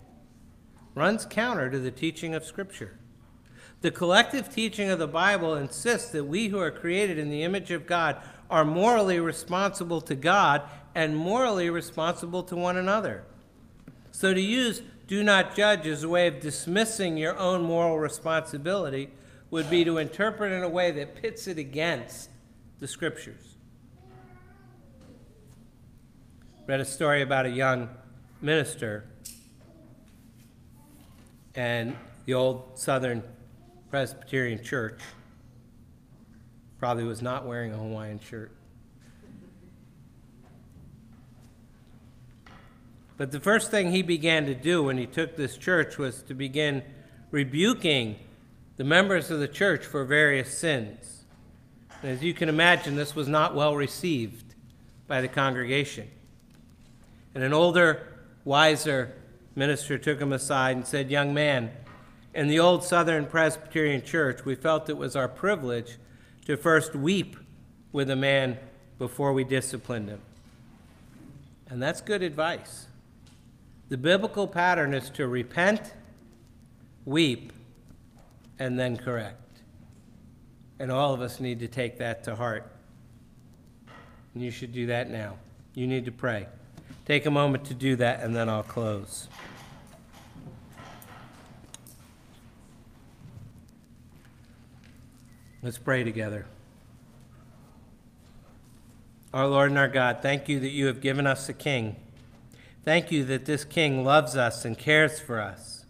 runs 0.94 1.24
counter 1.24 1.70
to 1.70 1.78
the 1.78 1.90
teaching 1.90 2.34
of 2.34 2.44
Scripture. 2.44 2.98
The 3.80 3.90
collective 3.90 4.54
teaching 4.54 4.90
of 4.90 4.98
the 4.98 5.08
Bible 5.08 5.54
insists 5.54 6.10
that 6.10 6.24
we 6.24 6.48
who 6.48 6.58
are 6.58 6.70
created 6.70 7.16
in 7.16 7.30
the 7.30 7.42
image 7.42 7.70
of 7.70 7.86
God 7.86 8.20
are 8.50 8.64
morally 8.64 9.20
responsible 9.20 10.00
to 10.02 10.14
God 10.14 10.62
and 10.94 11.16
morally 11.16 11.70
responsible 11.70 12.42
to 12.44 12.56
one 12.56 12.76
another. 12.76 13.24
So 14.10 14.32
to 14.32 14.40
use 14.40 14.82
do 15.06 15.22
not 15.22 15.54
judge 15.54 15.86
as 15.86 16.02
a 16.02 16.08
way 16.08 16.28
of 16.28 16.40
dismissing 16.40 17.16
your 17.16 17.36
own 17.38 17.62
moral 17.62 17.98
responsibility 17.98 19.10
would 19.50 19.68
be 19.68 19.84
to 19.84 19.98
interpret 19.98 20.52
in 20.52 20.62
a 20.62 20.68
way 20.68 20.90
that 20.92 21.20
pits 21.20 21.46
it 21.46 21.58
against 21.58 22.30
the 22.80 22.88
scriptures. 22.88 23.56
Read 26.66 26.80
a 26.80 26.84
story 26.84 27.20
about 27.20 27.44
a 27.44 27.50
young 27.50 27.90
minister 28.40 29.04
and 31.54 31.94
the 32.24 32.34
old 32.34 32.78
Southern 32.78 33.22
Presbyterian 33.90 34.62
Church. 34.64 35.00
Probably 36.84 37.04
was 37.04 37.22
not 37.22 37.46
wearing 37.46 37.72
a 37.72 37.78
Hawaiian 37.78 38.20
shirt. 38.20 38.50
But 43.16 43.32
the 43.32 43.40
first 43.40 43.70
thing 43.70 43.90
he 43.90 44.02
began 44.02 44.44
to 44.44 44.54
do 44.54 44.82
when 44.82 44.98
he 44.98 45.06
took 45.06 45.34
this 45.34 45.56
church 45.56 45.96
was 45.96 46.20
to 46.24 46.34
begin 46.34 46.82
rebuking 47.30 48.16
the 48.76 48.84
members 48.84 49.30
of 49.30 49.40
the 49.40 49.48
church 49.48 49.86
for 49.86 50.04
various 50.04 50.58
sins. 50.58 51.24
And 52.02 52.10
as 52.10 52.22
you 52.22 52.34
can 52.34 52.50
imagine, 52.50 52.96
this 52.96 53.14
was 53.14 53.28
not 53.28 53.54
well 53.54 53.74
received 53.74 54.54
by 55.06 55.22
the 55.22 55.28
congregation. 55.28 56.10
And 57.34 57.42
an 57.42 57.54
older, 57.54 58.06
wiser 58.44 59.14
minister 59.54 59.96
took 59.96 60.20
him 60.20 60.34
aside 60.34 60.76
and 60.76 60.86
said, 60.86 61.10
Young 61.10 61.32
man, 61.32 61.70
in 62.34 62.48
the 62.48 62.58
old 62.58 62.84
Southern 62.84 63.24
Presbyterian 63.24 64.02
Church, 64.02 64.44
we 64.44 64.54
felt 64.54 64.90
it 64.90 64.98
was 64.98 65.16
our 65.16 65.28
privilege 65.28 65.96
to 66.44 66.56
first 66.56 66.94
weep 66.94 67.36
with 67.92 68.10
a 68.10 68.16
man 68.16 68.58
before 68.98 69.32
we 69.32 69.44
disciplined 69.44 70.08
him. 70.08 70.20
And 71.68 71.82
that's 71.82 72.00
good 72.00 72.22
advice. 72.22 72.86
The 73.88 73.96
biblical 73.96 74.46
pattern 74.46 74.94
is 74.94 75.10
to 75.10 75.26
repent, 75.26 75.94
weep, 77.04 77.52
and 78.58 78.78
then 78.78 78.96
correct. 78.96 79.40
And 80.78 80.90
all 80.90 81.14
of 81.14 81.20
us 81.20 81.40
need 81.40 81.60
to 81.60 81.68
take 81.68 81.98
that 81.98 82.24
to 82.24 82.34
heart. 82.34 82.70
And 84.34 84.42
you 84.42 84.50
should 84.50 84.72
do 84.72 84.86
that 84.86 85.10
now. 85.10 85.36
You 85.74 85.86
need 85.86 86.04
to 86.06 86.12
pray. 86.12 86.46
Take 87.06 87.26
a 87.26 87.30
moment 87.30 87.64
to 87.66 87.74
do 87.74 87.96
that, 87.96 88.22
and 88.22 88.34
then 88.34 88.48
I'll 88.48 88.62
close. 88.62 89.28
Let's 95.64 95.78
pray 95.78 96.04
together. 96.04 96.44
Our 99.32 99.46
Lord 99.46 99.70
and 99.70 99.78
our 99.78 99.88
God, 99.88 100.18
thank 100.20 100.46
you 100.46 100.60
that 100.60 100.68
you 100.68 100.84
have 100.88 101.00
given 101.00 101.26
us 101.26 101.48
a 101.48 101.54
king. 101.54 101.96
Thank 102.84 103.10
you 103.10 103.24
that 103.24 103.46
this 103.46 103.64
king 103.64 104.04
loves 104.04 104.36
us 104.36 104.66
and 104.66 104.76
cares 104.76 105.18
for 105.18 105.40
us. 105.40 105.86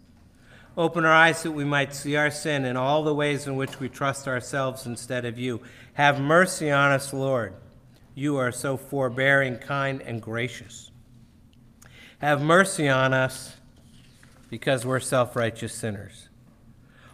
Open 0.77 1.03
our 1.03 1.11
eyes 1.11 1.43
that 1.43 1.51
we 1.51 1.65
might 1.65 1.93
see 1.93 2.15
our 2.15 2.31
sin 2.31 2.63
and 2.63 2.77
all 2.77 3.03
the 3.03 3.13
ways 3.13 3.47
in 3.47 3.57
which 3.57 3.81
we 3.81 3.89
trust 3.89 4.29
ourselves 4.29 4.85
instead 4.85 5.25
of 5.25 5.37
you. 5.37 5.59
Have 5.95 6.21
mercy 6.21 6.71
on 6.71 6.93
us, 6.93 7.11
Lord. 7.11 7.53
You 8.13 8.37
are 8.37 8.53
so 8.53 8.77
forbearing, 8.77 9.57
kind, 9.57 10.01
and 10.01 10.21
gracious. 10.21 10.89
Have 12.19 12.41
mercy 12.41 12.87
on 12.87 13.13
us 13.13 13.57
because 14.49 14.85
we're 14.85 15.01
self 15.01 15.35
righteous 15.35 15.73
sinners. 15.73 16.29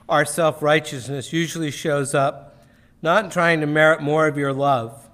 Our 0.08 0.26
self 0.26 0.62
righteousness 0.62 1.34
usually 1.34 1.72
shows 1.72 2.14
up 2.14 2.50
not 3.02 3.26
in 3.26 3.32
trying 3.32 3.62
to 3.62 3.68
merit 3.68 4.02
more 4.02 4.28
of 4.28 4.38
your 4.38 4.54
love, 4.54 5.10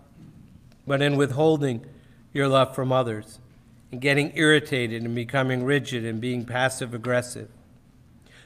but 0.86 1.02
in 1.02 1.18
withholding 1.18 1.86
your 2.34 2.48
love 2.48 2.76
from 2.76 2.92
others, 2.92 3.40
and 3.92 4.02
getting 4.02 4.32
irritated 4.36 5.04
and 5.04 5.16
becoming 5.16 5.64
rigid 5.64 6.06
and 6.06 6.20
being 6.20 6.46
passive 6.46 6.94
aggressive. 6.94 7.50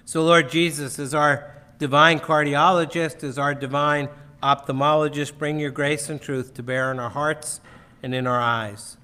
So, 0.06 0.24
Lord 0.24 0.50
Jesus, 0.50 1.00
as 1.00 1.14
our 1.14 1.56
divine 1.80 2.20
cardiologist, 2.20 3.24
as 3.24 3.38
our 3.38 3.56
divine 3.56 4.10
ophthalmologist, 4.44 5.38
bring 5.38 5.60
your 5.60 5.72
grace 5.72 6.10
and 6.10 6.22
truth 6.22 6.54
to 6.56 6.64
bear 6.64 6.92
in 6.92 7.00
our 7.00 7.10
hearts 7.10 7.62
and 8.04 8.14
in 8.14 8.28
our 8.28 8.40
eyes. 8.40 8.98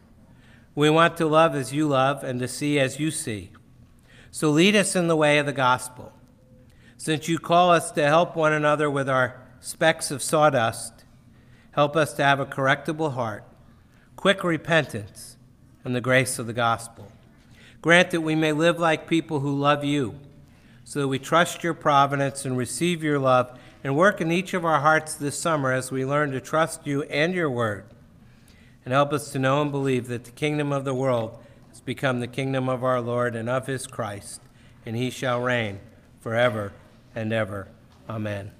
We 0.75 0.89
want 0.89 1.17
to 1.17 1.27
love 1.27 1.55
as 1.55 1.73
you 1.73 1.87
love 1.87 2.23
and 2.23 2.39
to 2.39 2.47
see 2.47 2.79
as 2.79 2.99
you 2.99 3.09
see. 3.09 3.51
So 4.29 4.51
lead 4.51 4.75
us 4.75 4.95
in 4.95 5.07
the 5.07 5.15
way 5.15 5.39
of 5.39 5.47
the 5.47 5.53
gospel. 5.53 6.13
Since 6.97 7.27
you 7.27 7.39
call 7.39 7.71
us 7.71 7.91
to 7.91 8.05
help 8.05 8.35
one 8.35 8.53
another 8.53 8.89
with 8.89 9.09
our 9.09 9.41
specks 9.59 10.11
of 10.11 10.21
sawdust, 10.21 11.05
help 11.71 11.95
us 11.95 12.13
to 12.13 12.23
have 12.23 12.39
a 12.39 12.45
correctable 12.45 13.13
heart, 13.13 13.43
quick 14.15 14.43
repentance, 14.43 15.37
and 15.83 15.95
the 15.95 16.01
grace 16.01 16.39
of 16.39 16.47
the 16.47 16.53
gospel. 16.53 17.11
Grant 17.81 18.11
that 18.11 18.21
we 18.21 18.35
may 18.35 18.51
live 18.51 18.79
like 18.79 19.07
people 19.07 19.39
who 19.39 19.57
love 19.57 19.83
you, 19.83 20.19
so 20.83 21.01
that 21.01 21.07
we 21.07 21.19
trust 21.19 21.63
your 21.63 21.73
providence 21.73 22.45
and 22.45 22.57
receive 22.57 23.03
your 23.03 23.19
love 23.19 23.57
and 23.83 23.95
work 23.95 24.19
in 24.21 24.31
each 24.31 24.53
of 24.53 24.65
our 24.65 24.79
hearts 24.79 25.13
this 25.13 25.37
summer 25.37 25.71
as 25.71 25.91
we 25.91 26.05
learn 26.05 26.31
to 26.31 26.41
trust 26.41 26.87
you 26.87 27.03
and 27.03 27.33
your 27.33 27.49
word. 27.49 27.85
And 28.83 28.93
help 28.93 29.11
us 29.13 29.31
to 29.31 29.39
know 29.39 29.61
and 29.61 29.71
believe 29.71 30.07
that 30.07 30.23
the 30.23 30.31
kingdom 30.31 30.71
of 30.71 30.85
the 30.85 30.93
world 30.93 31.37
has 31.69 31.81
become 31.81 32.19
the 32.19 32.27
kingdom 32.27 32.69
of 32.69 32.83
our 32.83 33.01
Lord 33.01 33.35
and 33.35 33.49
of 33.49 33.67
his 33.67 33.85
Christ, 33.85 34.41
and 34.85 34.95
he 34.95 35.09
shall 35.09 35.41
reign 35.41 35.79
forever 36.21 36.73
and 37.13 37.31
ever. 37.31 37.67
Amen. 38.09 38.56